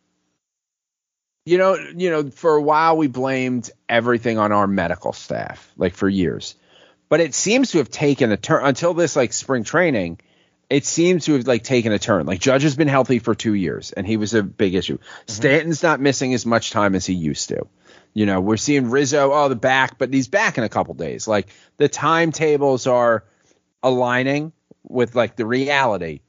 [1.45, 5.93] you know, you know, for a while we blamed everything on our medical staff, like
[5.93, 6.55] for years.
[7.09, 10.19] But it seems to have taken a turn until this like spring training.
[10.69, 12.27] It seems to have like taken a turn.
[12.27, 14.97] Like Judge has been healthy for two years, and he was a big issue.
[14.99, 15.31] Mm-hmm.
[15.31, 17.67] Stanton's not missing as much time as he used to.
[18.13, 21.27] You know, we're seeing Rizzo, oh, the back, but he's back in a couple days.
[21.27, 23.23] Like the timetables are
[23.81, 26.21] aligning with like the reality.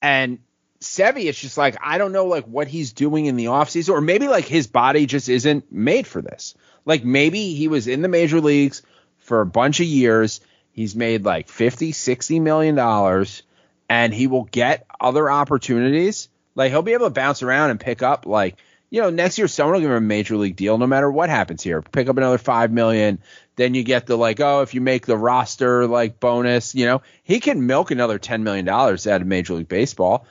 [0.00, 0.38] And
[0.80, 4.00] Sevy, it's just like I don't know like what he's doing in the offseason, or
[4.00, 6.54] maybe like his body just isn't made for this.
[6.84, 8.82] Like maybe he was in the major leagues
[9.28, 10.40] for a bunch of years.
[10.72, 13.42] He's made like 50, 60 million dollars
[13.88, 16.28] and he will get other opportunities.
[16.54, 18.56] Like he'll be able to bounce around and pick up like
[18.90, 21.28] you know, next year someone will give him a major league deal no matter what
[21.28, 21.82] happens here.
[21.82, 23.18] Pick up another five million.
[23.56, 27.02] Then you get the like, oh, if you make the roster like bonus, you know,
[27.22, 30.26] he can milk another ten million dollars out of Major League Baseball.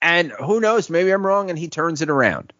[0.00, 2.52] And who knows, maybe I'm wrong and he turns it around.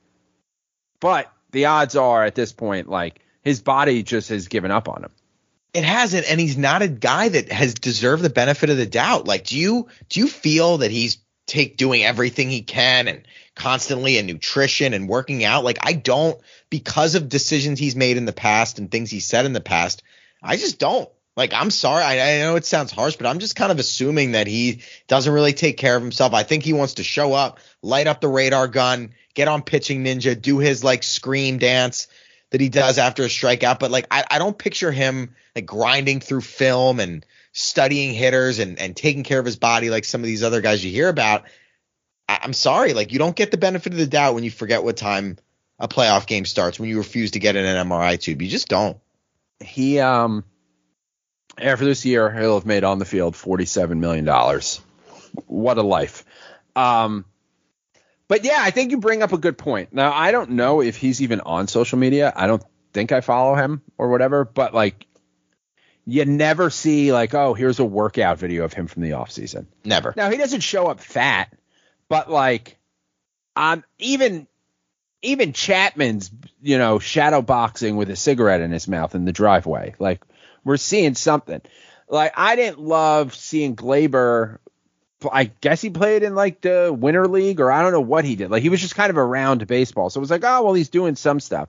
[0.98, 5.04] But the odds are at this point, like his body just has given up on
[5.04, 5.10] him.
[5.74, 9.26] It hasn't, and he's not a guy that has deserved the benefit of the doubt.
[9.26, 14.16] Like, do you do you feel that he's take doing everything he can and constantly
[14.16, 15.64] in nutrition and working out?
[15.64, 19.46] Like, I don't because of decisions he's made in the past and things he said
[19.46, 20.04] in the past.
[20.40, 21.10] I just don't.
[21.36, 22.04] Like, I'm sorry.
[22.04, 25.32] I, I know it sounds harsh, but I'm just kind of assuming that he doesn't
[25.32, 26.32] really take care of himself.
[26.32, 30.04] I think he wants to show up, light up the radar gun, get on pitching
[30.04, 32.06] ninja, do his like scream dance
[32.50, 33.78] that he does after a strikeout.
[33.78, 38.78] But like, I, I don't picture him like grinding through film and studying hitters and,
[38.78, 41.44] and taking care of his body like some of these other guys you hear about.
[42.28, 42.92] I, I'm sorry.
[42.94, 45.38] Like, you don't get the benefit of the doubt when you forget what time
[45.78, 48.42] a playoff game starts, when you refuse to get in an MRI tube.
[48.42, 48.98] You just don't.
[49.60, 50.44] He um
[51.58, 54.80] after this year he'll have made on the field forty seven million dollars.
[55.46, 56.24] What a life.
[56.76, 57.24] Um
[58.28, 59.92] but yeah, I think you bring up a good point.
[59.92, 62.32] Now I don't know if he's even on social media.
[62.34, 65.06] I don't think I follow him or whatever, but like
[66.06, 69.66] you never see like, oh, here's a workout video of him from the offseason.
[69.84, 70.14] Never.
[70.16, 71.52] Now he doesn't show up fat,
[72.08, 72.78] but like,
[73.56, 74.46] um, even
[75.22, 76.30] even Chapman's,
[76.62, 79.94] you know, shadow boxing with a cigarette in his mouth in the driveway.
[79.98, 80.22] Like
[80.64, 81.62] we're seeing something.
[82.08, 84.58] Like I didn't love seeing Gleyber.
[85.32, 88.36] I guess he played in like the Winter League, or I don't know what he
[88.36, 88.50] did.
[88.50, 90.88] Like he was just kind of around baseball, so it was like, oh well, he's
[90.88, 91.68] doing some stuff.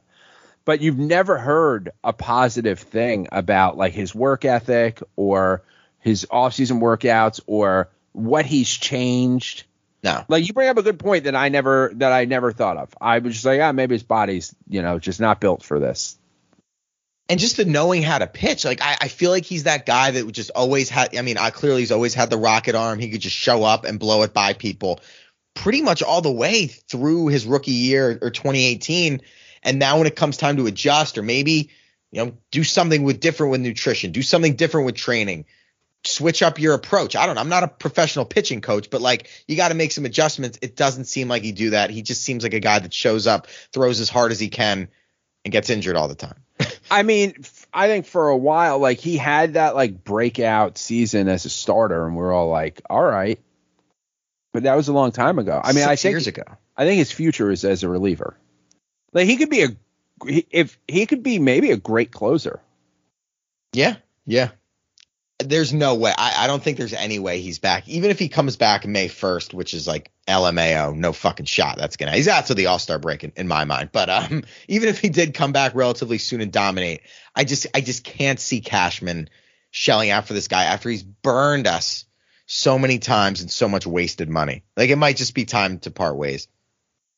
[0.65, 5.61] But you've never heard a positive thing about like his work ethic or
[5.99, 9.65] his off-season workouts or what he's changed.
[10.03, 10.23] No.
[10.27, 12.95] Like you bring up a good point that I never that I never thought of.
[13.01, 16.17] I was just like, ah, maybe his body's you know just not built for this.
[17.27, 18.65] And just the knowing how to pitch.
[18.65, 21.15] Like I, I feel like he's that guy that just always had.
[21.17, 22.99] I mean, I clearly he's always had the rocket arm.
[22.99, 24.99] He could just show up and blow it by people,
[25.55, 29.21] pretty much all the way through his rookie year or 2018.
[29.63, 31.71] And now when it comes time to adjust, or maybe
[32.11, 35.45] You know, do something with different with nutrition, do something different with training,
[36.05, 37.15] switch up your approach.
[37.15, 37.41] I don't know.
[37.41, 40.59] I'm not a professional pitching coach, but like you got to make some adjustments.
[40.61, 41.89] It doesn't seem like he do that.
[41.89, 44.87] He just seems like a guy that shows up, throws as hard as he can,
[45.45, 46.35] and gets injured all the time.
[46.91, 47.35] I mean,
[47.73, 52.05] I think for a while, like he had that like breakout season as a starter,
[52.05, 53.39] and we're all like, all right.
[54.51, 55.61] But that was a long time ago.
[55.63, 56.43] I mean, Six I think years ago.
[56.75, 58.37] I think his future is as a reliever.
[59.13, 59.67] Like he could be a
[60.49, 62.61] if he could be maybe a great closer.
[63.73, 64.49] Yeah, yeah.
[65.49, 66.13] There's no way.
[66.17, 67.87] I, I don't think there's any way he's back.
[67.87, 71.77] Even if he comes back May 1st, which is like LMAO, no fucking shot.
[71.77, 72.11] That's gonna.
[72.11, 73.89] He's out to the All Star break in, in my mind.
[73.91, 77.01] But um, even if he did come back relatively soon and dominate,
[77.35, 79.29] I just I just can't see Cashman
[79.71, 82.05] shelling out for this guy after he's burned us
[82.45, 84.63] so many times and so much wasted money.
[84.77, 86.47] Like it might just be time to part ways.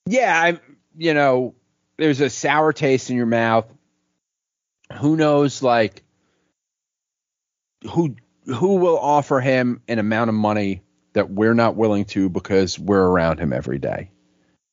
[0.05, 0.59] Yeah, I
[0.97, 1.55] you know,
[1.97, 3.65] there's a sour taste in your mouth.
[4.99, 6.03] Who knows like
[7.87, 10.81] who who will offer him an amount of money
[11.13, 14.11] that we're not willing to because we're around him every day.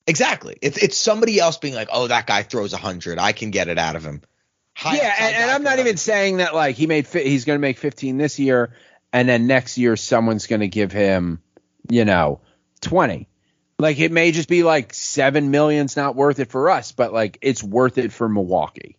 [0.07, 0.57] Exactly.
[0.61, 3.19] It's it's somebody else being like, oh, that guy throws a hundred.
[3.19, 4.23] I can get it out of him.
[4.77, 7.57] High yeah, and, and I'm not even saying that like he made fi- he's going
[7.57, 8.75] to make 15 this year,
[9.13, 11.41] and then next year someone's going to give him,
[11.89, 12.41] you know,
[12.81, 13.29] 20.
[13.79, 17.39] Like it may just be like seven million's not worth it for us, but like
[17.41, 18.99] it's worth it for Milwaukee.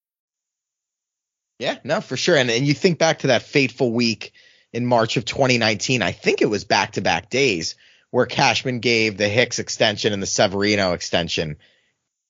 [1.61, 2.35] Yeah, no, for sure.
[2.35, 4.33] And and you think back to that fateful week
[4.73, 6.01] in March of 2019.
[6.01, 7.75] I think it was back to back days
[8.09, 11.57] where Cashman gave the Hicks extension and the Severino extension.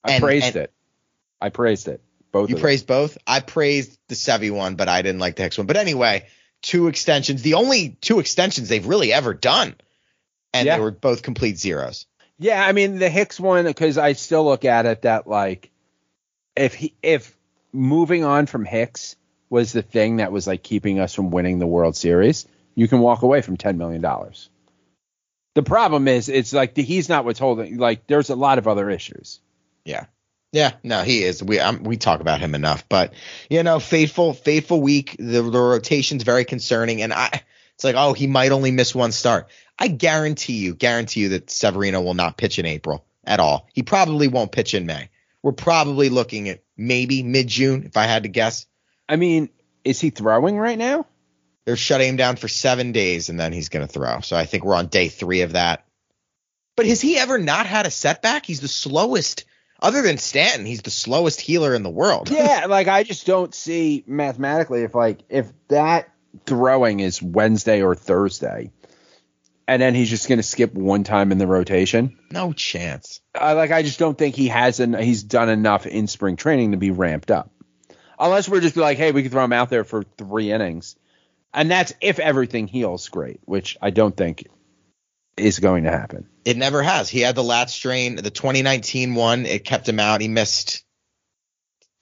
[0.03, 0.73] I And- praised and- it.
[1.39, 2.01] I praised it.
[2.33, 2.63] Both You of them.
[2.63, 3.17] praised both.
[3.25, 5.65] I praised the Sevy one, but I didn't like the Hicks one.
[5.67, 6.27] But anyway,
[6.61, 9.75] two extensions, the only two extensions they've really ever done.
[10.53, 10.75] And Yeah.
[10.75, 12.05] they were both complete zeros.
[12.37, 15.71] Yeah, I mean the Hicks one because I still look at it that like
[16.57, 17.33] if he if
[17.71, 19.15] moving on from Hicks
[19.51, 22.99] was the thing that was like keeping us from winning the World Series, you can
[22.99, 24.49] walk away from ten million dollars.
[25.53, 27.77] The problem is it's like the, he's not what's holding.
[27.77, 29.41] Like there's a lot of other issues.
[29.85, 30.05] Yeah.
[30.53, 31.41] Yeah, no, he is.
[31.41, 33.13] We um, we talk about him enough, but
[33.49, 35.15] you know, faithful, faithful week.
[35.17, 37.43] The the rotation's very concerning, and I
[37.75, 39.49] it's like, oh, he might only miss one start.
[39.79, 43.69] I guarantee you, guarantee you that Severino will not pitch in April at all.
[43.73, 45.09] He probably won't pitch in May.
[45.41, 48.67] We're probably looking at maybe mid June, if I had to guess.
[49.11, 49.49] I mean,
[49.83, 51.05] is he throwing right now?
[51.65, 54.21] They're shutting him down for seven days, and then he's going to throw.
[54.21, 55.85] So I think we're on day three of that.
[56.77, 58.45] But has he ever not had a setback?
[58.45, 59.43] He's the slowest,
[59.81, 60.65] other than Stanton.
[60.65, 62.31] He's the slowest healer in the world.
[62.31, 66.09] Yeah, like I just don't see mathematically if like if that
[66.45, 68.71] throwing is Wednesday or Thursday,
[69.67, 72.17] and then he's just gonna skip one time in the rotation.
[72.31, 73.19] no chance.
[73.35, 74.97] I like I just don't think he hasn't.
[74.99, 77.50] he's done enough in spring training to be ramped up.
[78.21, 80.95] Unless we're just like, hey, we can throw him out there for three innings.
[81.53, 84.47] And that's if everything heals great, which I don't think
[85.35, 86.29] is going to happen.
[86.45, 87.09] It never has.
[87.09, 89.45] He had the lat strain, the 2019 one.
[89.45, 90.21] It kept him out.
[90.21, 90.85] He missed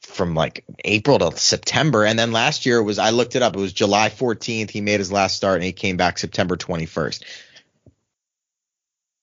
[0.02, 2.04] from like April to September.
[2.04, 3.56] And then last year was I looked it up.
[3.56, 4.70] It was July 14th.
[4.70, 7.24] He made his last start and he came back September 21st.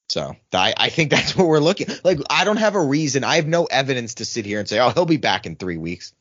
[0.09, 1.89] So I, I think that's what we're looking.
[2.05, 3.23] Like I don't have a reason.
[3.23, 5.77] I have no evidence to sit here and say, oh, he'll be back in three
[5.77, 6.15] weeks.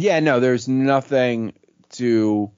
[0.00, 1.54] Yeah, no, there's nothing
[1.90, 2.52] to.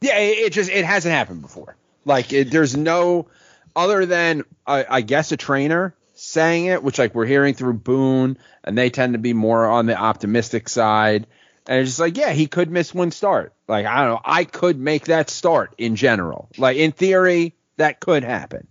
[0.00, 1.76] Yeah, it, it just it hasn't happened before.
[2.04, 3.26] Like it, there's no
[3.74, 8.38] other than I, I guess a trainer saying it, which like we're hearing through Boone,
[8.62, 11.26] and they tend to be more on the optimistic side.
[11.66, 13.52] And it's just like, yeah, he could miss one start.
[13.66, 16.48] Like I don't know, I could make that start in general.
[16.56, 18.68] Like in theory, that could happen.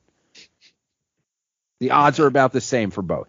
[1.81, 3.27] The odds are about the same for both.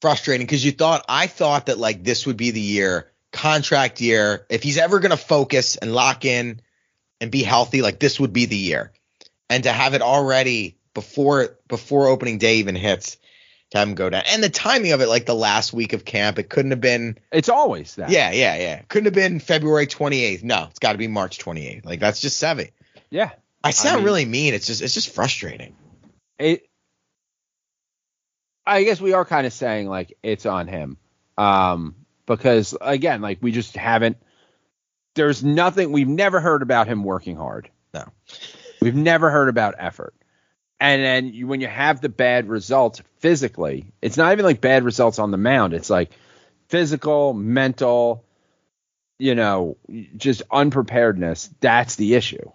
[0.00, 4.46] Frustrating because you thought I thought that like this would be the year, contract year.
[4.48, 6.60] If he's ever gonna focus and lock in
[7.20, 8.92] and be healthy, like this would be the year.
[9.50, 13.18] And to have it already before before opening day even hits,
[13.70, 14.22] to have him go down.
[14.26, 17.18] And the timing of it, like the last week of camp, it couldn't have been
[17.30, 18.10] It's always that.
[18.10, 18.82] Yeah, yeah, yeah.
[18.88, 20.42] Couldn't have been February 28th.
[20.44, 21.84] No, it's got to be March 28th.
[21.84, 22.70] Like that's just savvy.
[23.10, 23.30] Yeah.
[23.62, 24.54] I sound mean- really mean.
[24.54, 25.74] It's just it's just frustrating.
[26.38, 26.68] it
[28.66, 30.96] I guess we are kind of saying like it's on him.
[31.36, 31.96] Um
[32.26, 34.16] because again, like we just haven't
[35.14, 37.70] there's nothing we've never heard about him working hard.
[37.92, 38.04] No.
[38.80, 40.14] We've never heard about effort.
[40.80, 44.84] And then you, when you have the bad results physically, it's not even like bad
[44.84, 45.72] results on the mound.
[45.72, 46.10] It's like
[46.68, 48.24] physical, mental,
[49.18, 49.76] you know,
[50.16, 51.48] just unpreparedness.
[51.60, 52.50] That's the issue.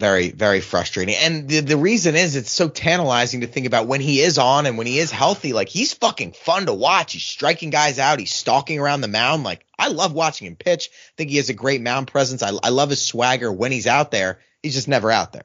[0.00, 1.14] Very, very frustrating.
[1.14, 4.66] And the, the reason is it's so tantalizing to think about when he is on
[4.66, 5.52] and when he is healthy.
[5.52, 7.12] Like he's fucking fun to watch.
[7.12, 8.18] He's striking guys out.
[8.18, 9.44] He's stalking around the mound.
[9.44, 10.90] Like I love watching him pitch.
[10.92, 12.42] I think he has a great mound presence.
[12.42, 14.40] I, I love his swagger when he's out there.
[14.64, 15.44] He's just never out there.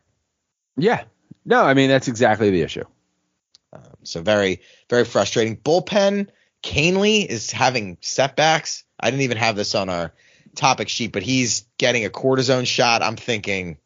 [0.78, 1.04] Yeah.
[1.46, 2.86] No, I mean that's exactly the issue.
[3.72, 5.58] Um, so very, very frustrating.
[5.58, 6.28] Bullpen,
[6.64, 8.84] Kahnle is having setbacks.
[9.00, 10.12] I didn't even have this on our
[10.56, 13.04] topic sheet, but he's getting a cortisone shot.
[13.04, 13.78] I'm thinking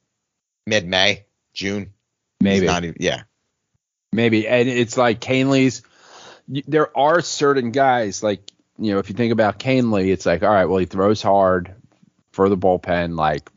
[0.66, 1.94] mid May, June.
[2.40, 2.66] Maybe.
[2.66, 3.24] not even, yeah.
[4.12, 4.48] Maybe.
[4.48, 5.82] And it's like Kahnle's
[6.48, 10.50] there are certain guys like you know, if you think about Kahnle, it's like, all
[10.50, 11.76] right, well he throws hard
[12.32, 13.16] for the bullpen.
[13.18, 13.50] Like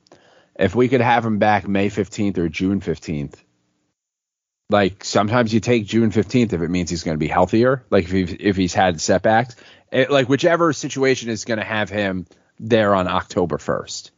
[0.54, 3.42] if we could have him back May fifteenth or June fifteenth,
[4.70, 7.84] like sometimes you take June fifteenth if it means he's gonna be healthier.
[7.90, 9.56] Like if he if he's had setbacks.
[9.92, 12.26] It, like whichever situation is gonna have him
[12.58, 14.10] there on October first.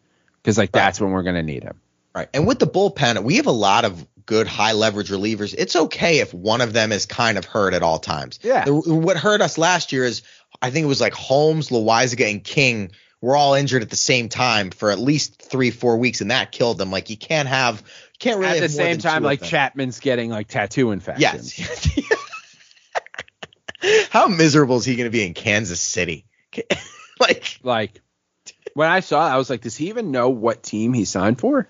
[0.43, 1.80] Because like that's when we're gonna need him.
[2.15, 2.29] Right.
[2.35, 5.55] And with the bullpen, we have a lot of good high leverage relievers.
[5.57, 8.39] It's okay if one of them is kind of hurt at all times.
[8.43, 8.65] Yeah.
[8.65, 10.23] The, what hurt us last year is
[10.61, 14.29] I think it was like Holmes, Loaisiga, and King were all injured at the same
[14.29, 16.91] time for at least three, four weeks, and that killed them.
[16.91, 19.43] Like you can't have, you can't really At the same time, like.
[19.43, 21.59] Chapman's getting like tattoo infections.
[21.59, 21.99] Yes.
[24.11, 26.27] How miserable is he going to be in Kansas City?
[27.21, 28.01] like, like
[28.79, 31.41] when I saw it, I was like, does he even know what team he signed
[31.41, 31.66] for?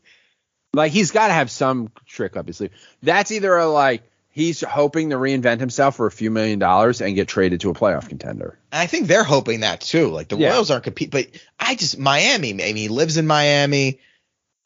[0.72, 2.70] like he's got to have some trick up his sleeve.
[3.02, 7.16] That's either a, like he's hoping to reinvent himself for a few million dollars and
[7.16, 8.56] get traded to a playoff contender.
[8.70, 10.10] I think they're hoping that too.
[10.10, 10.50] Like the Yeah.
[10.50, 11.26] Royals aren't compete, but
[11.58, 12.52] I just Miami.
[12.52, 13.98] I mean, he lives in Miami.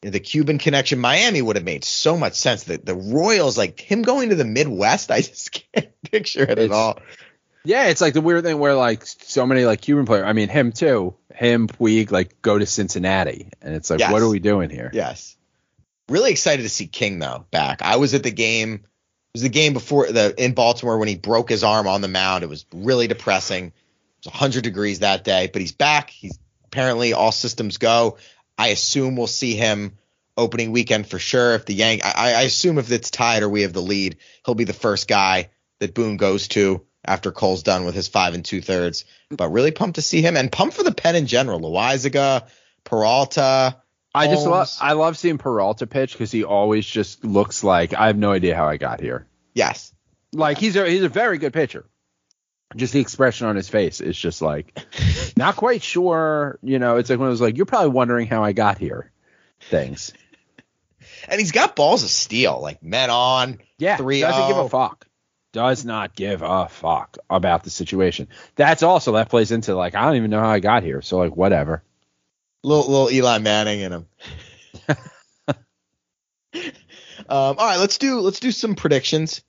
[0.01, 2.65] The Cuban connection, Miami would have made so much sense.
[2.65, 6.71] That the Royals, like him going to the Midwest, I just can't picture it at
[6.71, 6.99] all.
[7.65, 10.25] Yeah, it's like the weird thing where like so many like Cuban players.
[10.25, 11.15] I mean, him too.
[11.33, 14.11] Him, Puig, like go to Cincinnati, and it's like, Yes.
[14.11, 14.91] what are we doing here?
[14.93, 15.35] Yes.
[16.09, 17.81] Really excited to see King though back.
[17.81, 18.73] I was at the game.
[18.73, 18.81] It
[19.33, 22.43] was the game before the in Baltimore when he broke his arm on the mound.
[22.43, 23.67] It was really depressing.
[23.67, 23.73] It
[24.25, 26.09] was 100 degrees that day, but he's back.
[26.09, 28.17] He's apparently all systems go.
[28.57, 29.97] I assume we'll see him
[30.37, 31.55] opening weekend for sure.
[31.55, 34.55] If the Yank, I, I assume if it's tied or we have the lead, he'll
[34.55, 38.43] be the first guy that Boone goes to after Cole's done with his five and
[38.43, 39.05] two thirds.
[39.29, 41.59] But really pumped to see him and pumped for the pen in general.
[41.59, 42.47] Loaisiga,
[42.83, 43.77] Peralta.
[44.15, 48.07] I just love I love seeing Peralta pitch because he always just looks like I
[48.07, 49.27] have no idea how I got here.
[49.53, 49.91] Yes.
[50.31, 51.85] Like he's a he's a very good pitcher.
[52.75, 54.77] Just the expression on his face is just like
[55.37, 56.59] not quite sure.
[56.61, 59.11] You know, it's like when it was like you're probably wondering how I got here.
[59.69, 60.13] Things.
[61.27, 63.59] And he's got balls of steel, like men on.
[63.77, 64.21] Yeah, 3-0.
[64.21, 64.67] doesn't give a oh.
[64.67, 65.07] fuck.
[65.53, 68.27] Does not give a fuck about the situation.
[68.55, 71.01] That's also that plays into like I don't even know how I got here.
[71.01, 71.83] So like whatever.
[72.63, 74.07] Little little Eli Manning in him.
[75.47, 75.55] um,
[77.29, 79.43] all right, let's do let's do some predictions.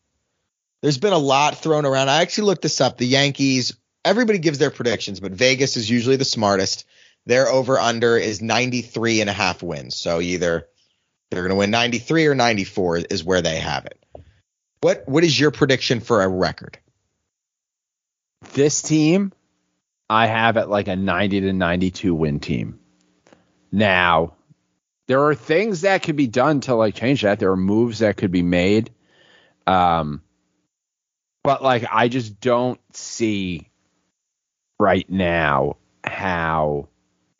[0.82, 2.10] There's been a lot thrown around.
[2.10, 2.98] I actually looked this up.
[2.98, 3.74] The Yankees,
[4.04, 6.86] everybody gives their predictions, but Vegas is usually the smartest.
[7.24, 9.96] Their over under is 93 and a half wins.
[9.96, 10.68] So either
[11.30, 14.03] they're going to win 93 or 94 is where they have it.
[14.84, 16.78] What what is your prediction for a record?
[18.52, 19.32] This team,
[20.10, 22.80] I have at like a 90 to 92 win team.
[23.72, 24.34] Now,
[25.08, 27.38] there are things that could be done to like change that.
[27.38, 28.90] There are moves that could be made.
[29.66, 30.20] Um,
[31.42, 33.70] but like I just don't see
[34.78, 36.88] right now how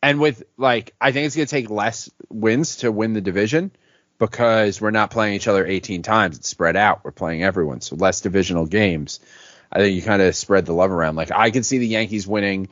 [0.03, 3.71] and with like I think it's to take less wins to win the division
[4.31, 6.39] because we're not playing each other 18 times.
[6.39, 7.05] It's spread out.
[7.05, 9.21] We're playing everyone, so less divisional games.
[9.71, 11.17] I think you kind of spread the love around.
[11.17, 12.69] Like I can see the Yankees winning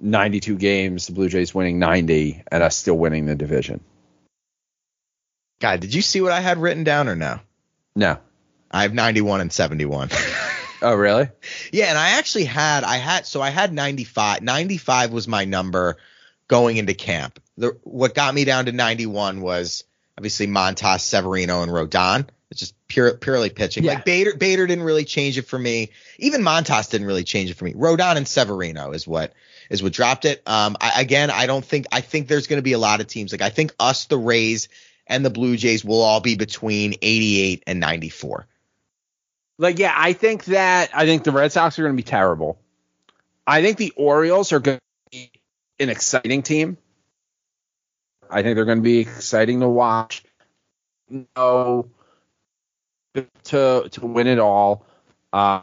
[0.00, 3.80] 92 games, the Blue Jays winning 90, and us still winning the division.
[5.60, 7.40] God, did you see what I had written down or no?
[7.94, 8.18] No.
[8.70, 10.10] I have 91 and 71.
[10.82, 11.28] Oh, really?
[11.72, 14.40] yeah, and I actually had I had so I had 95.
[14.40, 15.98] 95 was my number
[16.48, 17.38] going into camp.
[17.58, 19.84] The what got me down to 91 was
[20.20, 22.28] obviously Montas, Severino, and Rodon.
[22.50, 23.84] It's just pure purely pitching.
[23.84, 23.94] Yeah.
[23.94, 25.90] Like Bader Bader didn't really change it for me.
[26.18, 27.72] Even Montas didn't really change it for me.
[27.72, 29.32] Rodon and Severino is what
[29.70, 30.42] is what dropped it.
[30.46, 33.06] Um, I, again, I don't think I think there's going to be a lot of
[33.06, 33.32] teams.
[33.32, 34.68] Like I think us, the Rays,
[35.06, 38.46] and the Blue Jays will all be between 88 and 94.
[39.56, 42.58] Like, yeah, I think that I think the Red Sox are going to be terrible.
[43.46, 45.30] I think the Orioles are going to be
[45.78, 46.76] an exciting team.
[48.30, 50.22] I think they're going to be exciting to watch.
[51.36, 51.88] No,
[53.44, 54.86] to to win it all.
[55.32, 55.62] Uh,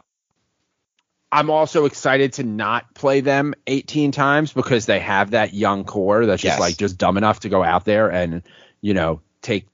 [1.30, 6.24] I'm also excited to not play them 18 times because they have that young core
[6.24, 8.42] that's just like just dumb enough to go out there and
[8.80, 9.66] you know take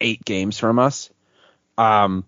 [0.00, 1.10] eight games from us.
[1.76, 2.24] Um,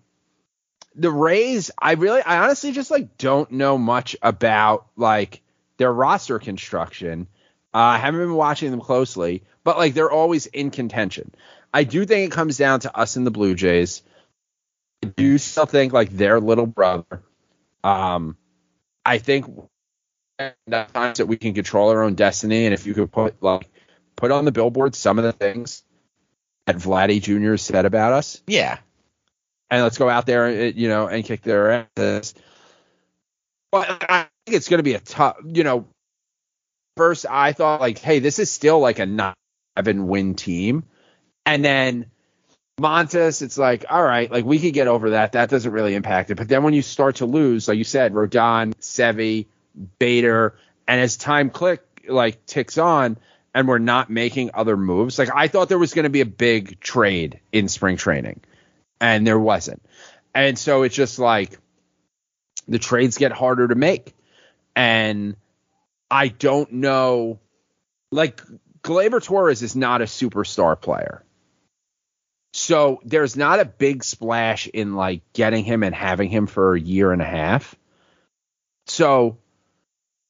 [0.95, 5.41] the Rays, I really, I honestly just like don't know much about like
[5.77, 7.27] their roster construction.
[7.73, 11.33] Uh, I haven't been watching them closely, but like they're always in contention.
[11.73, 14.03] I do think it comes down to us and the Blue Jays.
[15.03, 17.23] I do still think like their little brother.
[17.83, 18.37] Um,
[19.03, 19.45] I think
[20.39, 20.55] at
[20.93, 23.67] times that we can control our own destiny, and if you could put like
[24.15, 25.83] put on the billboard some of the things
[26.67, 27.57] that Vladdy Jr.
[27.57, 28.77] said about us, Yeah.
[29.69, 32.35] and let's go out there, you know, and kick their asses.
[33.71, 35.87] But I think it's going to be a tough, you know.
[36.97, 39.35] First, I thought like, hey, this is still like a nine
[39.75, 40.83] win team,
[41.45, 42.07] and then
[42.79, 45.33] Montas, it's like, all right, like we could get over that.
[45.33, 46.35] That doesn't really impact it.
[46.35, 49.47] But then when you start to lose, like you said, Rodon, Sevi,
[49.99, 50.55] Bader,
[50.87, 53.17] and as time click like ticks on,
[53.53, 56.25] and we're not making other moves, like I thought there was going to be a
[56.25, 58.41] big trade in spring training
[58.99, 59.83] and there wasn't.
[60.33, 61.59] And so it's just like
[62.67, 64.15] the trades get harder to make.
[64.75, 65.35] And
[66.09, 67.39] I don't know
[68.11, 68.41] like
[68.83, 71.23] Gleyber Torres is not a superstar player.
[72.53, 76.79] So there's not a big splash in like getting him and having him for a
[76.79, 77.75] year and a half.
[78.85, 79.37] So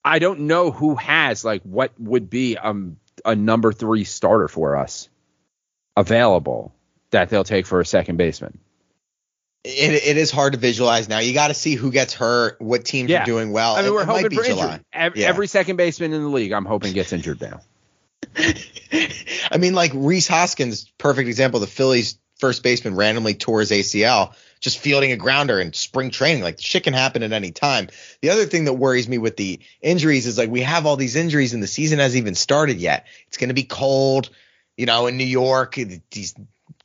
[0.05, 4.77] I don't know who has like what would be um a number 3 starter for
[4.77, 5.09] us
[5.95, 6.73] available
[7.11, 8.59] that they'll take for a second baseman.
[9.65, 11.19] It, it is hard to visualize now.
[11.19, 13.23] You got to see who gets hurt, what teams Yeah.
[13.23, 13.75] are doing well.
[13.75, 14.65] I mean, It- we're it hoping for July.
[14.65, 14.85] injury.
[14.91, 15.27] Every, Yeah.
[15.29, 17.61] every second baseman in the league, I'm hoping gets injured now.
[19.51, 21.59] I mean, like Rhys Hoskins, perfect example.
[21.59, 26.43] The Phillies first baseman randomly tore his ACL just fielding a grounder in spring training.
[26.43, 27.87] Like shit can happen at any time.
[28.21, 31.15] The other thing that worries me with the injuries is like we have all these
[31.15, 33.05] injuries and the season hasn't even started yet.
[33.27, 34.29] It's going to be cold,
[34.77, 35.75] you know, in New York.
[36.11, 36.35] These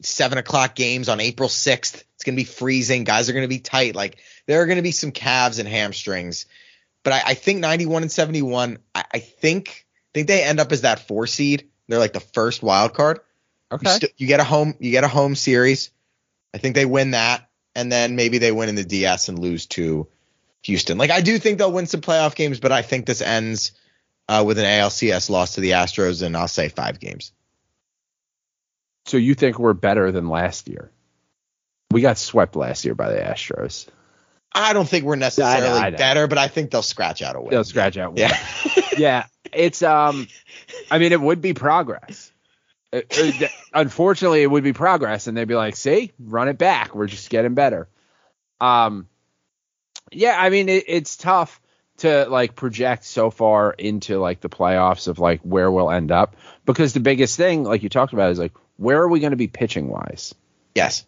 [0.03, 2.03] seven o'clock games on April 6th.
[2.14, 3.05] It's going to be freezing.
[3.05, 3.94] Guys are going to be tight.
[3.94, 6.46] Like there are going to be some calves and hamstrings.
[7.05, 10.82] But I, I think 91 and 71, I, I think think they end up as
[10.82, 11.68] that four seed.
[11.86, 13.20] They're like the first wild card.
[13.92, 15.90] You, st- you get a home you get a home series.
[16.55, 19.66] I think they win that, and then maybe they win in the DS and lose
[19.66, 20.09] to
[20.62, 20.99] Houston.
[20.99, 23.72] Like I do think they'll win some playoff games, but I think this ends
[24.28, 27.32] uh, with an ALCS loss to the Astros, and I'll say five games.
[29.09, 30.90] So you think we're better than last year?
[31.90, 33.88] We got swept last year by the Astros.
[34.54, 35.96] I don't think we're necessarily I know.
[35.96, 37.50] better, but I think they'll scratch out a win.
[37.50, 38.11] They'll scratch out.
[38.12, 38.18] one.
[38.18, 38.36] Yeah.
[38.98, 39.26] yeah.
[39.52, 40.28] It's um,
[40.90, 42.32] I mean, it would be progress.
[42.92, 46.94] It- it- unfortunately, it would be progress, and they'd be like, "See, run it back.
[46.94, 47.88] We're just getting better."
[48.61, 49.09] Um,
[50.11, 51.61] yeah, I mean, it, it's tough
[51.98, 56.36] to like project so far into like the playoffs of like where we'll end up
[56.64, 59.36] because the biggest thing, like you talked about, is like where are we going to
[59.36, 60.34] be pitching wise?
[60.74, 61.04] yes.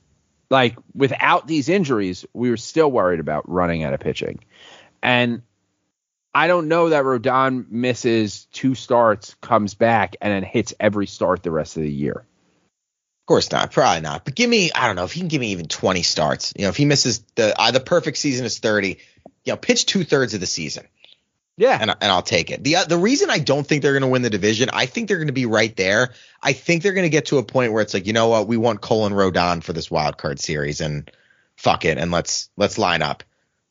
[0.51, 4.41] like without these injuries, we were still worried about running out of pitching.
[5.03, 5.43] And
[6.35, 11.43] I don't know that Rodon misses two starts, comes back, and then hits every start
[11.43, 12.13] the rest of the year.
[12.13, 14.25] Of course not, probably not.
[14.25, 16.65] But give me, I don't know, if he can give me even 20 starts, you
[16.65, 18.99] know, if he misses the uh, the perfect season is 30,
[19.45, 20.87] you know, pitch two thirds of the season.
[21.61, 21.79] Yeah.
[21.81, 22.65] and and I'll take it.
[22.65, 25.07] the uh, The reason I don't think they're going to win the division, I think
[25.09, 26.11] they're going to be right there.
[26.43, 28.49] I think they're going to get to a point where it's like, you know what,
[28.49, 31.11] we want Colin Rodon for this wild card series, and
[31.57, 33.23] fuck it, and let's let's line up.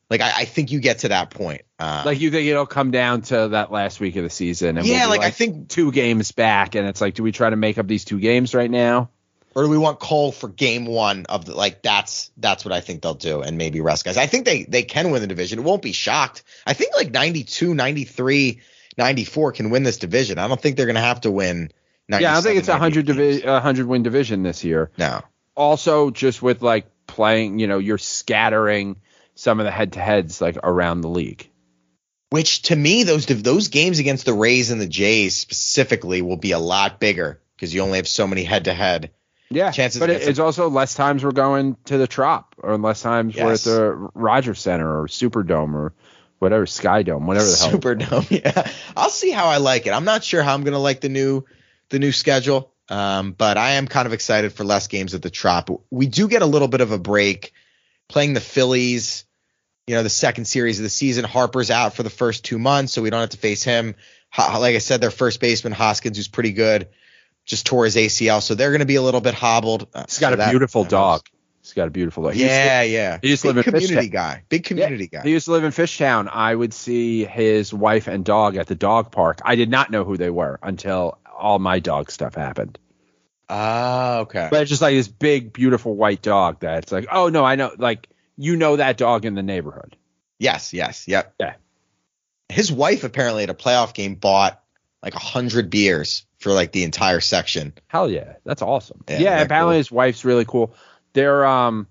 [0.08, 1.62] Like I, I think you get to that point.
[1.78, 4.86] Uh, like you think it'll come down to that last week of the season and
[4.86, 7.48] Yeah, we'll be, like, I think- two games back and it's like do we try
[7.48, 9.10] to make up these two games right now?
[9.54, 12.80] Or do we want Cole for game one of the like that's that's what I
[12.80, 14.16] think they'll do and maybe rest guys.
[14.16, 15.58] I think they they can win the division.
[15.58, 16.42] It won't be shocked.
[16.66, 18.60] I think like 92, 93,
[18.96, 20.38] 94 can win this division.
[20.38, 21.70] I don't think they're going to have to win.
[22.08, 23.40] Yeah, I think it's a 100 division.
[23.40, 24.90] divi- a 100 win division this year.
[24.98, 25.22] No.
[25.54, 28.96] Also just with like playing, you know, you're scattering
[29.34, 31.48] some of the head to heads like around the league.
[32.30, 36.52] Which to me those those games against the Rays and the Jays specifically will be
[36.52, 39.10] a lot bigger because you only have so many head to head.
[39.50, 43.34] Yeah, Chances but it's also less times we're going to the Trop, or less times
[43.36, 45.92] we're at the Rogers Center or Superdome or
[46.38, 47.70] whatever Skydome, whatever the hell.
[47.72, 48.30] Superdome.
[48.44, 49.90] Yeah, I'll see how I like it.
[49.90, 51.44] I'm not sure how I'm gonna like the new
[51.88, 55.30] the new schedule, um, but I am kind of excited for less games at the
[55.30, 55.68] Trop.
[55.90, 57.52] We do get a little bit of a break
[58.08, 59.24] playing the Phillies.
[59.86, 61.24] You know, the second series of the season.
[61.24, 63.96] Harper's out for the first two months, so we don't have to face him.
[64.38, 66.88] Like I said, their first baseman Hoskins, who's pretty good,
[67.50, 69.88] just tore his ACL, so they're going to be a little bit hobbled.
[69.94, 71.22] Uh, He's got so a that- beautiful that dog.
[71.62, 72.32] He's got a beautiful dog.
[72.32, 73.18] He used to- Yeah, yeah.
[73.20, 74.12] he used to Big live in community Fishtown.
[74.12, 74.42] guy.
[74.48, 75.26] Big community Yeah, guy.
[75.26, 76.28] He used to live in Fishtown.
[76.32, 79.40] I would see his wife and dog at the dog park.
[79.44, 82.78] I did not know who they were until all my dog stuff happened.
[83.48, 84.48] Ah, okay.
[84.50, 87.56] But it's just like this big, beautiful white dog that it's like, oh no, I
[87.56, 89.96] know, like you know that dog in the neighborhood.
[90.38, 91.34] Yes, yes, yep.
[91.38, 91.54] Yeah.
[92.48, 94.62] His wife apparently at a playoff game bought
[95.02, 97.72] like a hundred beers for like the entire section.
[97.86, 99.04] Hell yeah, that's awesome.
[99.08, 99.78] Yeah, Yeah, apparently cool.
[99.78, 100.74] his wife's really cool.
[101.12, 101.86] They're um,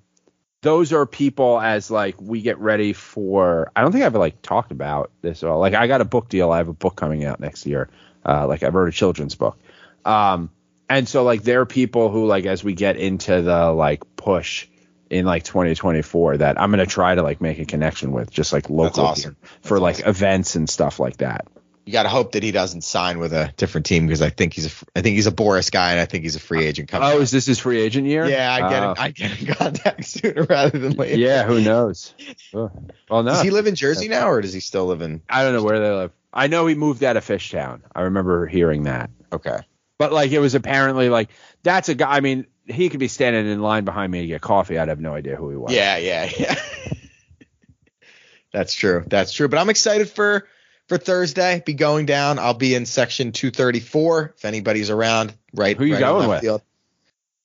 [0.62, 3.72] those are people as like we get ready for.
[3.76, 5.60] I don't think I've like talked about this at all.
[5.60, 6.52] Like I got a book deal.
[6.52, 7.89] I have a book coming out next year.
[8.26, 9.58] Uh, like I've wrote a children's book.
[10.04, 10.50] Um,
[10.89, 14.68] and so like there are people who like as we get into the like push
[15.12, 18.70] in like 2024 that I'm gonna try to like make a connection with, just like
[18.70, 19.38] local awesome.
[19.62, 20.10] for That's like awesome.
[20.10, 21.47] events and stuff like that.
[21.90, 24.54] You got to hope that he doesn't sign with a different team because I think
[24.54, 26.88] he's a I think he's a Boras guy and I think he's a free agent
[26.88, 27.10] coming.
[27.10, 27.22] Oh, up.
[27.22, 28.28] is this his free agent year?
[28.28, 28.92] yeah, I get Oh.
[28.92, 29.00] it.
[29.00, 31.18] I get in contact sooner rather than later.
[31.18, 32.14] Yeah, who knows?
[32.54, 32.72] Well,
[33.10, 33.24] no.
[33.24, 35.24] Does he live in Jersey now or does he still live in?
[35.28, 36.12] I don't know where they live.
[36.32, 37.82] I know he moved out of Fishtown.
[37.96, 39.10] I remember hearing that.
[39.34, 39.58] Okay.
[39.98, 41.30] But like it was apparently like
[41.64, 42.18] that's a guy.
[42.18, 44.78] I mean, he could be standing in line behind me to get coffee.
[44.78, 45.74] I'd have no idea who he was.
[45.74, 46.56] Yeah, yeah, yeah.
[48.54, 49.04] That's true.
[49.08, 49.48] That's true.
[49.48, 50.48] But I'm excited for
[50.90, 51.64] for Thursday.
[51.66, 52.40] Be going down.
[52.40, 55.34] I'll be in section 234 if anybody's around.
[55.54, 55.78] Right.
[55.78, 56.42] Who are you right going with?
[56.42, 56.62] field.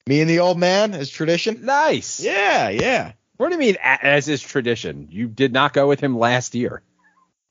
[0.07, 1.65] Me and the old man, as tradition.
[1.65, 2.21] Nice.
[2.21, 3.13] Yeah, yeah.
[3.37, 5.09] What do you mean, as is tradition?
[5.11, 6.83] You did not go with him last year.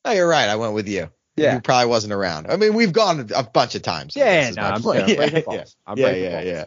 [0.04, 0.48] Oh, you're right.
[0.48, 1.10] I went with you.
[1.36, 1.54] Yeah.
[1.54, 2.46] You probably wasn't around.
[2.48, 4.14] I mean, we've gone a bunch of times.
[4.14, 5.42] Yeah, no, I'm, yeah, yeah,
[5.96, 6.64] yeah, yeah, yeah.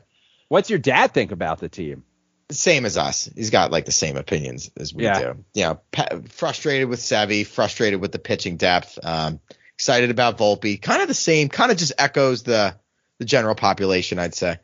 [0.50, 2.04] What's your dad think about the team?
[2.50, 3.30] Same as us.
[3.36, 5.20] He's got like the same opinions as we Yeah.
[5.20, 5.46] do.
[5.54, 8.98] You know, pa- frustrated with Sevy, frustrated with the pitching depth.
[9.04, 9.40] Um,
[9.76, 10.82] excited about Volpe.
[10.82, 11.50] Kind of the same.
[11.50, 12.76] Kind of just echoes the
[13.20, 14.60] the general population, I'd say.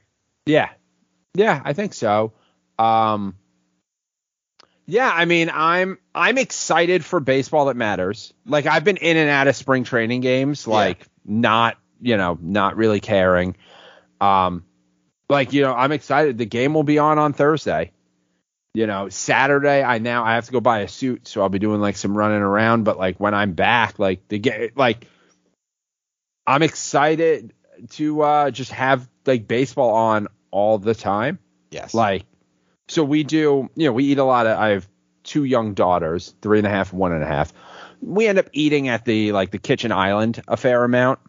[0.45, 0.69] Yeah.
[1.33, 2.33] Yeah, I think so.
[2.79, 3.35] Um
[4.85, 8.33] Yeah, I mean, I'm I'm excited for baseball that matters.
[8.45, 10.73] Like I've been in and out of spring training games, Yeah.
[10.73, 13.55] like not, you know, not really caring.
[14.21, 14.63] Um
[15.33, 16.37] like, you know, I'm excited.
[16.37, 17.91] The game will be on on Thursday.
[18.73, 21.59] You know, Saturday I now I have to go buy a suit, so I'll be
[21.59, 25.05] doing like some running around, but like when I'm back, like the game like
[26.47, 27.53] I'm excited
[27.91, 31.39] to uh just have like baseball on all the time.
[31.71, 31.93] Yes.
[31.93, 32.25] Like,
[32.87, 34.87] so we do, you know, we eat a lot of, I have
[35.23, 37.51] two young daughters, three and a half, one and a half.
[38.01, 41.19] We end up eating at the, like, the kitchen island a fair amount.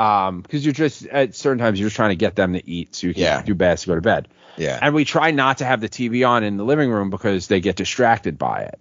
[0.00, 2.94] Um, cause you're just, at certain times, you're just trying to get them to eat
[2.94, 3.42] so you can Yeah.
[3.42, 4.28] do best to go to bed.
[4.56, 4.78] yeah.
[4.80, 7.60] And we try not to have the TV on in the living room because they
[7.60, 8.80] get distracted by it.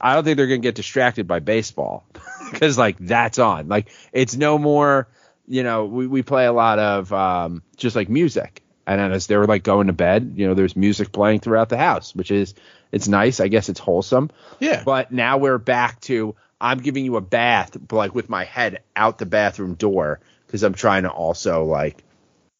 [0.00, 2.06] I don't think they're going to get distracted by baseball
[2.52, 3.68] because like that's on.
[3.68, 5.08] Like it's no more,
[5.46, 8.62] you know, we, we play a lot of um, just like music.
[8.86, 11.76] And then as they're like going to bed, you know, there's music playing throughout the
[11.76, 12.54] house, which is
[12.92, 13.40] it's nice.
[13.40, 14.30] I guess it's wholesome.
[14.58, 14.82] yeah.
[14.84, 18.82] But now we're back to I'm giving you a bath, but like with my head
[18.94, 22.02] out the bathroom door because I'm trying to also like,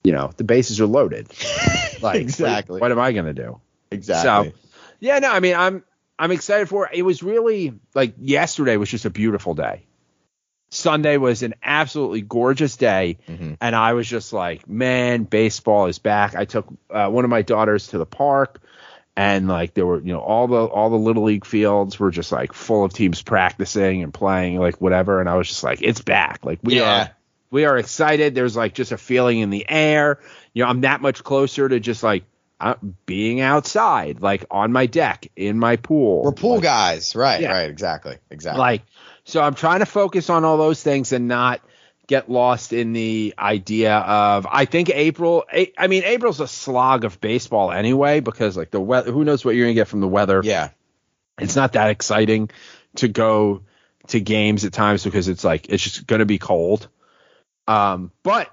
[0.05, 1.29] you know, the bases are loaded.
[2.03, 2.81] Like Exactly.
[2.81, 3.61] What, what am I gonna do?
[3.91, 4.53] exactly.
[4.53, 4.57] So
[5.01, 5.85] yeah, no, I mean I'm
[6.19, 6.93] I'm excited for it.
[6.95, 9.85] It was really like yesterday was just a beautiful day.
[10.71, 13.57] Sunday was an absolutely gorgeous day, Mhm.
[13.61, 16.37] and I was just like, man, baseball is back.
[16.37, 18.61] I took uh, one of my daughters to the park,
[19.17, 22.31] and like there were you know all the all the little league fields were just
[22.33, 26.01] like full of teams practicing and playing like whatever and I was just like it's
[26.01, 27.03] back like we Yeah.
[27.05, 27.11] are
[27.51, 30.21] we are excited there's like just a feeling in the air
[30.55, 32.25] you know I'm that much closer to just like
[32.61, 32.75] uh,
[33.07, 37.41] being outside like on my deck in my pool We're pool Like, guys, right?
[37.41, 37.53] Yeah.
[37.53, 37.71] Right.
[37.71, 38.19] Exactly.
[38.31, 38.59] Exactly.
[38.61, 38.83] like
[39.25, 41.61] so I'm trying to focus on all those things and not
[42.11, 45.45] get lost in the idea of I think April
[45.79, 49.55] I mean April's a slog of baseball anyway because like the weather who knows what
[49.55, 50.71] you're going to get from the weather yeah.
[51.39, 52.51] it's not that exciting
[52.97, 53.63] to go
[54.09, 56.89] to games at times because it's like it's just going to be cold
[57.69, 58.51] um but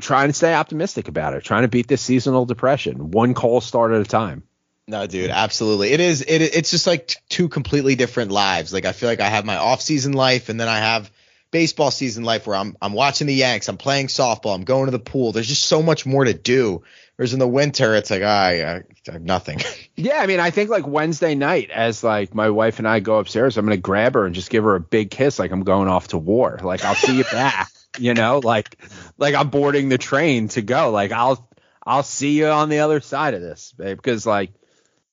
[0.00, 3.90] trying to stay optimistic about it trying to beat this seasonal depression one cold start
[3.90, 4.44] at a time
[4.86, 5.92] No, dude, absolutely.
[5.92, 6.20] It is.
[6.20, 8.70] It it's just like t- two completely different lives.
[8.70, 11.10] Like I feel like I have my off season life, and then I have
[11.54, 14.90] baseball season life where I'm I'm watching the Yanks, I'm playing softball, I'm going to
[14.90, 15.30] the pool.
[15.30, 16.82] There's just so much more to do.
[17.14, 18.74] Whereas in the winter, it's like I, I,
[19.08, 19.60] I have nothing.
[19.96, 23.20] Yeah, I mean, I think like Wednesday night, as like my wife and I go
[23.20, 25.86] upstairs, I'm gonna grab her and just give her a big kiss, like I'm going
[25.86, 26.58] off to war.
[26.60, 28.76] Like I'll see you back, you know, like
[29.16, 30.90] like I'm boarding the train to go.
[30.90, 31.48] Like I'll
[31.86, 34.50] I'll see you on the other side of this, babe, because like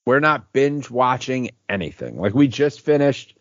[0.04, 2.20] we're not binge watching anything.
[2.20, 3.38] Like we just finished,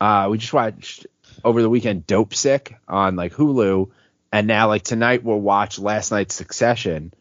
[0.00, 1.06] uh, we just watched
[1.44, 3.90] over the weekend Dopesick on like Hulu,
[4.32, 7.12] and now like tonight we'll watch last night's Succession.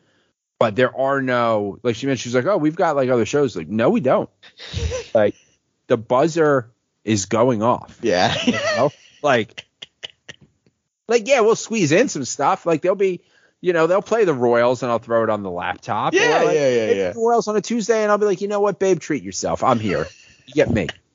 [0.59, 3.55] But there are no like she mentioned she's like oh we've got like other shows.
[3.55, 4.29] Like no we don't.
[5.13, 5.35] Like
[5.87, 6.69] the buzzer
[7.03, 7.97] is going off.
[8.01, 8.35] Yeah.
[8.45, 8.91] you know?
[9.23, 9.65] like
[11.07, 12.65] like yeah we'll squeeze in some stuff.
[12.65, 13.21] Like there'll be
[13.61, 16.13] you know they'll play the royals and i'll throw it on the laptop.
[16.13, 17.13] Yeah, like, yeah, yeah, yeah.
[17.15, 18.99] royals on a tuesday and i'll be like you know what babe?
[18.99, 19.63] Treat yourself.
[19.63, 20.07] I'm here.
[20.45, 20.87] You get me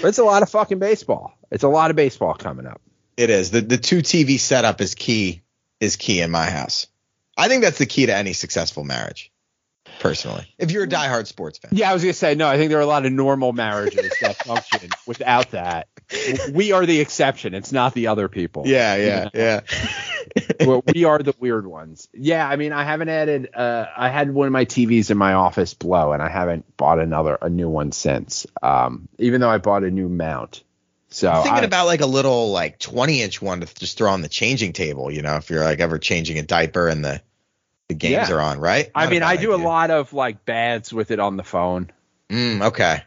[0.00, 2.80] but it's a lot of fucking baseball it's a lot of baseball coming up
[3.16, 3.50] It is.
[3.50, 5.42] The the two TV setup is key
[5.80, 6.86] is key in my house.
[7.36, 9.30] I think that's the key to any successful marriage.
[9.98, 10.46] Personally.
[10.58, 11.72] If you're a diehard sports fan.
[11.74, 12.48] Yeah, I was gonna say no.
[12.48, 15.88] I think there are a lot of normal marriages that function without that.
[16.52, 17.54] We are the exception.
[17.54, 18.64] It's not the other people.
[18.66, 19.60] Yeah, yeah, yeah.
[20.60, 22.08] Well, we are the weird ones.
[22.12, 23.50] Yeah, I mean, I haven't added.
[23.54, 27.00] Uh, I had one of my TVs in my office blow, and I haven't bought
[27.00, 28.46] another a new one since.
[28.62, 30.62] Um, even though I bought a new mount.
[31.08, 34.12] So I'm thinking I- about like a little like 20 inch one to just throw
[34.12, 37.20] on the changing table, you know, if you're like ever changing a diaper and the
[37.88, 38.34] the games Yeah.
[38.36, 38.88] are on, right?
[38.94, 41.90] I mean, I bad do a lot of like bads with it on the phone.
[42.28, 43.02] Mm, okay.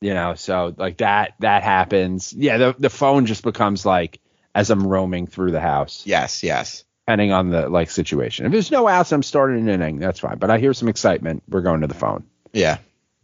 [0.00, 4.20] You know so like that that happens yeah the the phone just becomes like
[4.54, 6.84] as i'm roaming through the house Yes, yes.
[7.06, 10.38] depending on the like situation if there's no outs i'm starting an inning that's fine
[10.38, 12.78] but i hear some excitement we're going to the phone Yeah.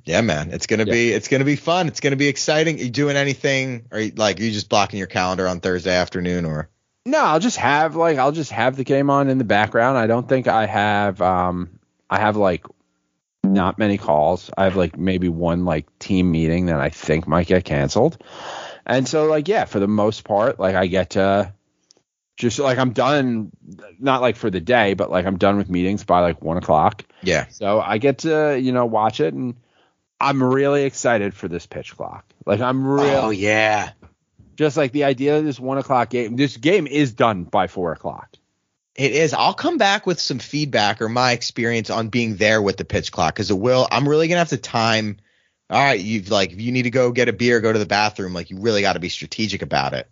[0.06, 0.50] Yeah, man.
[0.52, 0.92] It's gonna Yeah.
[0.92, 1.88] be it's gonna be fun.
[1.88, 2.78] It's gonna be exciting.
[2.78, 6.68] you doing anything or you, like you just blocking your calendar on Thursday afternoon or
[7.06, 10.06] no i'll just have like i'll just have the game on in the background i
[10.06, 11.78] don't think i have um
[12.10, 12.66] i have like
[13.52, 17.46] not many calls i have like maybe one like team meeting that i think might
[17.46, 18.22] get canceled
[18.86, 21.52] and so like yeah for the most part like i get to
[22.36, 23.50] just like i'm done
[23.98, 27.04] not like for the day but like i'm done with meetings by like one o'clock
[27.22, 27.46] Yeah.
[27.48, 29.54] so i get to you know watch it and
[30.20, 33.16] i'm really excited for this pitch clock like i'm oh, real.
[33.26, 33.92] Oh yeah.
[34.56, 37.92] just like the idea of this one o'clock game this game is done by four
[37.92, 38.36] o'clock
[38.94, 39.32] It is.
[39.34, 43.10] I'll come back with some feedback or my experience on being there with the pitch
[43.10, 43.88] clock because it will.
[43.90, 45.16] I'm really gonna have to time.
[45.70, 47.86] All right, you've like if you need to go get a beer, go to the
[47.86, 48.34] bathroom.
[48.34, 50.08] Like you really got to be strategic about it.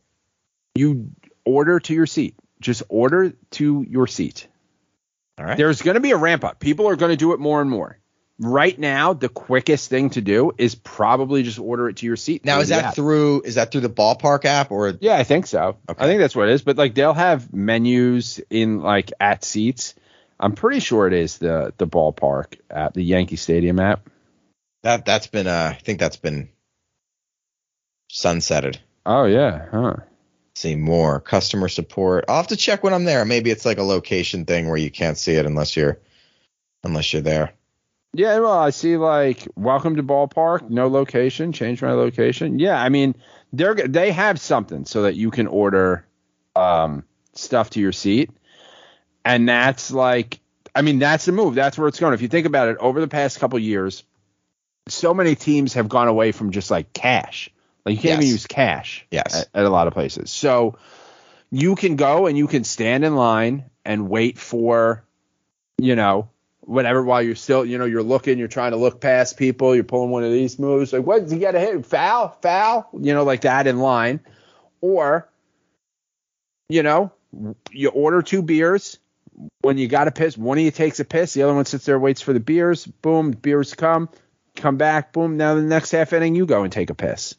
[0.74, 1.10] you
[1.44, 4.46] order to your seat just order to your seat
[5.38, 5.56] All right.
[5.56, 7.68] there's going to be a ramp up people are going to do it more and
[7.68, 7.98] more
[8.38, 12.44] right now the quickest thing to do is probably just order it to your seat
[12.44, 12.94] Now is that app.
[12.94, 15.76] through is that through the ballpark app or Yeah, I think so.
[15.88, 16.02] Okay.
[16.04, 16.62] I think that's what it is.
[16.62, 19.94] But like they'll have menus in like at seats.
[20.40, 24.08] I'm pretty sure it is the the ballpark app, the Yankee Stadium app.
[24.82, 26.48] that that's been uh I think that's been
[28.10, 28.78] sunsetted.
[29.06, 29.96] Oh yeah, huh?
[30.54, 32.26] See more customer support.
[32.28, 33.24] I'll have to check when I'm there.
[33.24, 35.98] Maybe it's like a location thing where you can't see it unless you're
[36.84, 37.52] unless you're there.
[38.14, 42.58] Yeah, well, I see like welcome to ballpark, no location, change my location.
[42.58, 43.14] Yeah, I mean
[43.52, 46.06] they're they have something so that you can order
[46.54, 48.30] um stuff to your seat,
[49.24, 50.40] and that's like
[50.74, 51.54] I mean that's the move.
[51.54, 52.12] That's where it's going.
[52.12, 54.04] If you think about it, over the past couple years,
[54.88, 57.50] so many teams have gone away from just like cash.
[57.84, 59.40] Like you can't even use cash Yes.
[59.40, 60.30] at, at a lot of places.
[60.30, 60.78] So
[61.50, 65.04] you can go and you can stand in line and wait for,
[65.78, 66.28] you know,
[66.62, 69.84] whatever while you're still, you know, you're looking, you're trying to look past people, you're
[69.84, 71.28] pulling one of these moves, like what?
[71.28, 74.20] You got to hit foul, foul, you know, like that in line,
[74.80, 75.28] or,
[76.68, 77.12] you know,
[77.70, 78.98] you order two beers,
[79.62, 81.86] when you got a piss, one of you takes a piss, the other one sits
[81.86, 82.86] there, waits for the beers.
[82.86, 84.08] Boom, beers come,
[84.56, 85.12] come back.
[85.12, 85.36] Boom.
[85.36, 87.34] Now the next half inning, you go and take a piss.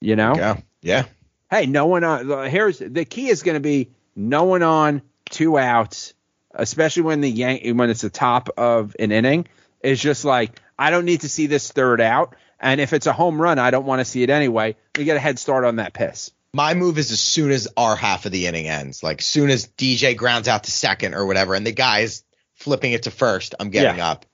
[0.00, 0.34] You know.
[0.36, 0.56] Yeah.
[0.82, 1.04] Yeah.
[1.50, 2.50] Hey, no one on.
[2.50, 6.14] Here's the key is going to be no one on, two outs,
[6.54, 9.46] especially when the yank when it's the top of an inning.
[9.82, 13.12] Is just like I don't need to see this third out, and if it's a
[13.12, 14.76] home run, I don't want to see it anyway.
[14.96, 16.30] We get a head start on that piss.
[16.54, 19.66] My move is as soon as our half of the inning ends, like soon as
[19.66, 22.22] DJ grounds out to second or whatever, and the guy's
[22.54, 24.10] flipping it to first, I'm getting Yeah.
[24.10, 24.26] up.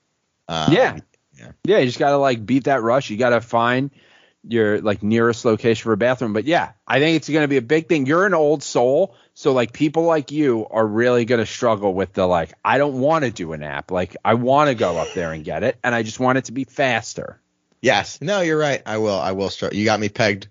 [0.47, 0.99] Um, yeah.
[1.35, 1.51] yeah.
[1.63, 3.09] Yeah, you just got to like beat that rush.
[3.09, 3.89] You got to find
[4.47, 6.33] your like nearest location for a bathroom.
[6.33, 8.05] But yeah, I think it's going to be a big thing.
[8.05, 12.13] You're an old soul, so like people like you are really going to struggle with
[12.13, 13.91] the like I don't want to do an app.
[13.91, 16.45] Like I want to go up there and get it and I just want it
[16.45, 17.39] to be faster.
[17.81, 18.21] Yes.
[18.21, 18.81] No, you're right.
[18.85, 19.19] I will.
[19.19, 19.49] I will.
[19.49, 19.73] Start.
[19.73, 20.47] You got me pegged.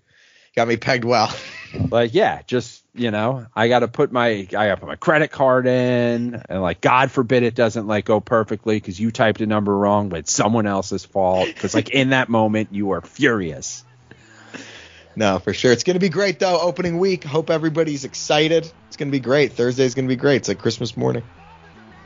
[0.59, 1.33] Got me pegged well.
[1.91, 4.95] Like yeah, just you know, I got to put my I got to put my
[4.95, 9.39] credit card in and like God forbid it doesn't like go perfectly cuz you typed
[9.41, 13.01] a number wrong, but it's someone else's fault cuz like in that moment you are
[13.01, 13.83] furious.
[15.15, 15.71] No, for sure.
[15.71, 16.59] It's gonna be great though.
[16.59, 17.23] Opening week.
[17.23, 18.69] Hope everybody's excited.
[18.87, 19.53] It's gonna be great.
[19.53, 20.37] Thursday's gonna be great.
[20.37, 21.21] It's like Christmas morning.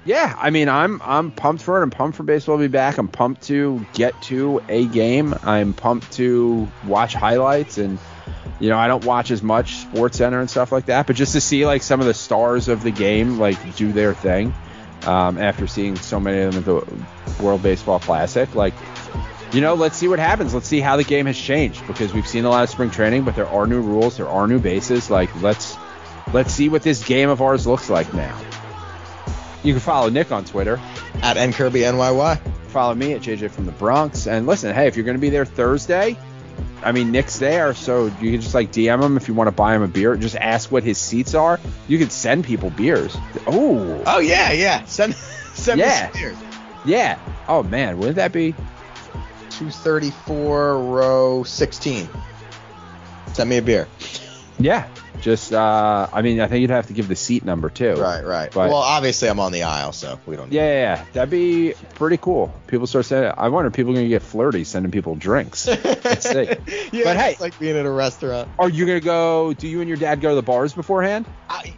[0.06, 1.84] Yeah, I mean, I'm I'm pumped for it.
[1.84, 2.98] I'm pumped for baseball to be back.
[2.98, 5.34] I'm pumped to get to a game.
[5.44, 7.98] I'm pumped to watch highlights and
[8.60, 11.34] you know, I don't watch as much Sports Center and stuff like that, but just
[11.34, 14.54] to see like some of the stars of the game like do their thing
[15.06, 16.66] um, after seeing so many of them at
[17.38, 18.74] the World Baseball Classic, like
[19.52, 20.54] you know, let's see what happens.
[20.54, 23.24] Let's see how the game has changed because we've seen a lot of spring training,
[23.24, 25.10] but there are new rules, there are new bases.
[25.10, 25.78] Like let's
[26.34, 28.40] let's see what this game of ours looks like now.
[29.64, 30.80] You can follow Nick on Twitter.
[31.22, 32.40] At NKirbyNYY.
[32.68, 34.28] Follow me at JJ from the Bronx.
[34.28, 36.18] And listen, hey, if you're going to be there Thursday,
[36.84, 39.52] I mean, Nick's there, so you can just like DM him if you want to
[39.54, 40.16] buy him a beer.
[40.18, 41.60] Just ask what his seats are.
[41.88, 43.16] You could send people beers.
[43.48, 44.84] Oh, Oh yeah, yeah.
[44.86, 45.14] Send
[45.54, 46.12] send Yeah.
[46.12, 46.38] beers.
[46.86, 47.20] yeah.
[47.48, 48.54] Oh man, wouldn't that be?
[49.52, 52.10] 234 row 16.
[53.34, 53.88] Send me a beer.
[54.60, 54.88] Yeah.
[55.22, 57.94] Just, uh, I mean, I think you'd have to give the seat number too.
[57.96, 58.52] Right, right.
[58.52, 60.52] But- well, obviously I'm on the aisle, so we don't.
[60.52, 61.06] Yeah, yeah, yeah.
[61.14, 62.54] That'd be pretty cool.
[62.68, 65.68] People start saying, I wonder if people to get flirty sending people drinks.
[65.68, 66.44] Let's see.
[66.92, 68.50] yeah, But hey- it's like being at a restaurant.
[68.60, 71.26] Are you going to go, do you and your dad go to the bars beforehand?
[71.50, 71.74] I,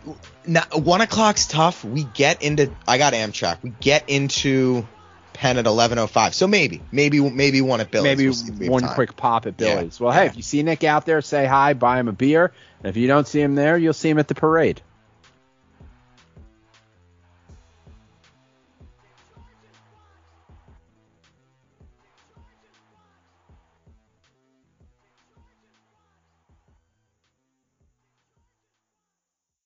[0.48, 1.84] now, one o'clock's tough.
[1.84, 2.72] We get into.
[2.88, 3.58] I got Amtrak.
[3.64, 4.88] We get into
[5.36, 6.34] Penn at 11:05.
[6.34, 8.04] So maybe, maybe, maybe one at Billy's.
[8.04, 10.00] maybe We'll see if we have one quick pop at Yeah, Billy's.
[10.00, 10.30] Well, hey, yeah.
[10.30, 12.52] if you see Nick out there, say hi, buy him a beer.
[12.80, 14.82] And if you don't see him there, you'll see him at the parade.